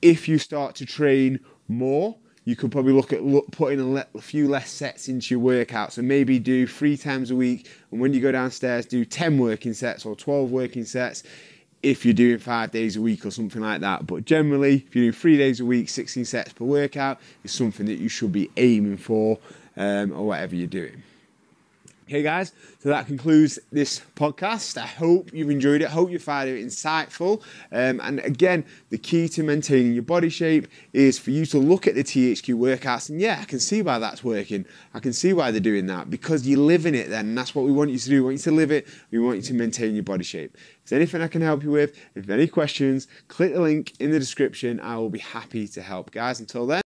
If 0.00 0.28
you 0.28 0.38
start 0.38 0.76
to 0.76 0.86
train 0.86 1.40
more, 1.68 2.16
you 2.44 2.56
could 2.56 2.72
probably 2.72 2.92
look 2.92 3.12
at 3.12 3.20
putting 3.52 3.96
a, 3.96 4.06
few 4.20 4.48
less 4.48 4.70
sets 4.70 5.08
into 5.08 5.34
your 5.34 5.40
workout. 5.40 5.92
So 5.92 6.02
maybe 6.02 6.38
do 6.38 6.66
three 6.66 6.96
times 6.96 7.30
a 7.30 7.36
week, 7.36 7.70
and 7.90 8.00
when 8.00 8.12
you 8.12 8.20
go 8.20 8.32
downstairs, 8.32 8.86
do 8.86 9.04
10 9.04 9.38
working 9.38 9.74
sets 9.74 10.04
or 10.04 10.16
12 10.16 10.50
working 10.50 10.84
sets 10.84 11.22
if 11.82 12.04
you're 12.04 12.14
doing 12.14 12.38
five 12.38 12.70
days 12.70 12.96
a 12.96 13.00
week 13.00 13.26
or 13.26 13.30
something 13.30 13.60
like 13.60 13.80
that. 13.80 14.06
But 14.06 14.24
generally, 14.24 14.84
if 14.86 14.94
you're 14.94 15.04
doing 15.04 15.12
three 15.12 15.36
days 15.36 15.60
a 15.60 15.64
week, 15.64 15.88
16 15.88 16.24
sets 16.24 16.52
per 16.52 16.64
workout 16.64 17.20
is 17.44 17.52
something 17.52 17.86
that 17.86 17.98
you 17.98 18.08
should 18.08 18.32
be 18.32 18.50
aiming 18.56 18.98
for 18.98 19.38
um, 19.76 20.12
or 20.12 20.26
whatever 20.26 20.54
you're 20.56 20.66
doing. 20.66 21.02
Okay, 22.12 22.22
guys, 22.22 22.52
so 22.78 22.90
that 22.90 23.06
concludes 23.06 23.58
this 23.70 24.02
podcast. 24.16 24.76
I 24.76 24.84
hope 24.84 25.32
you've 25.32 25.48
enjoyed 25.48 25.80
it. 25.80 25.88
hope 25.88 26.10
you 26.10 26.18
found 26.18 26.50
it 26.50 26.62
insightful. 26.62 27.40
Um, 27.72 28.02
and 28.02 28.20
again, 28.20 28.66
the 28.90 28.98
key 28.98 29.30
to 29.30 29.42
maintaining 29.42 29.94
your 29.94 30.02
body 30.02 30.28
shape 30.28 30.68
is 30.92 31.18
for 31.18 31.30
you 31.30 31.46
to 31.46 31.58
look 31.58 31.86
at 31.86 31.94
the 31.94 32.04
THQ 32.04 32.54
workouts 32.54 33.08
and 33.08 33.18
yeah, 33.18 33.38
I 33.40 33.46
can 33.46 33.58
see 33.58 33.80
why 33.80 33.98
that's 33.98 34.22
working. 34.22 34.66
I 34.92 35.00
can 35.00 35.14
see 35.14 35.32
why 35.32 35.52
they're 35.52 35.60
doing 35.62 35.86
that 35.86 36.10
because 36.10 36.46
you 36.46 36.60
live 36.60 36.84
in 36.84 36.94
it 36.94 37.08
then. 37.08 37.28
And 37.28 37.38
that's 37.38 37.54
what 37.54 37.64
we 37.64 37.72
want 37.72 37.88
you 37.88 37.98
to 37.98 38.08
do. 38.10 38.16
We 38.16 38.26
want 38.26 38.32
you 38.34 38.42
to 38.42 38.52
live 38.52 38.70
it. 38.70 38.86
We 39.10 39.18
want 39.18 39.36
you 39.36 39.42
to 39.44 39.54
maintain 39.54 39.94
your 39.94 40.04
body 40.04 40.24
shape. 40.24 40.54
If 40.84 40.90
there's 40.90 40.98
anything 40.98 41.22
I 41.22 41.28
can 41.28 41.40
help 41.40 41.62
you 41.62 41.70
with, 41.70 41.96
if 42.14 42.28
any 42.28 42.46
questions, 42.46 43.08
click 43.28 43.54
the 43.54 43.62
link 43.62 43.94
in 44.00 44.10
the 44.10 44.18
description. 44.18 44.80
I 44.80 44.98
will 44.98 45.08
be 45.08 45.20
happy 45.20 45.66
to 45.68 45.80
help. 45.80 46.10
Guys, 46.10 46.40
until 46.40 46.66
then, 46.66 46.81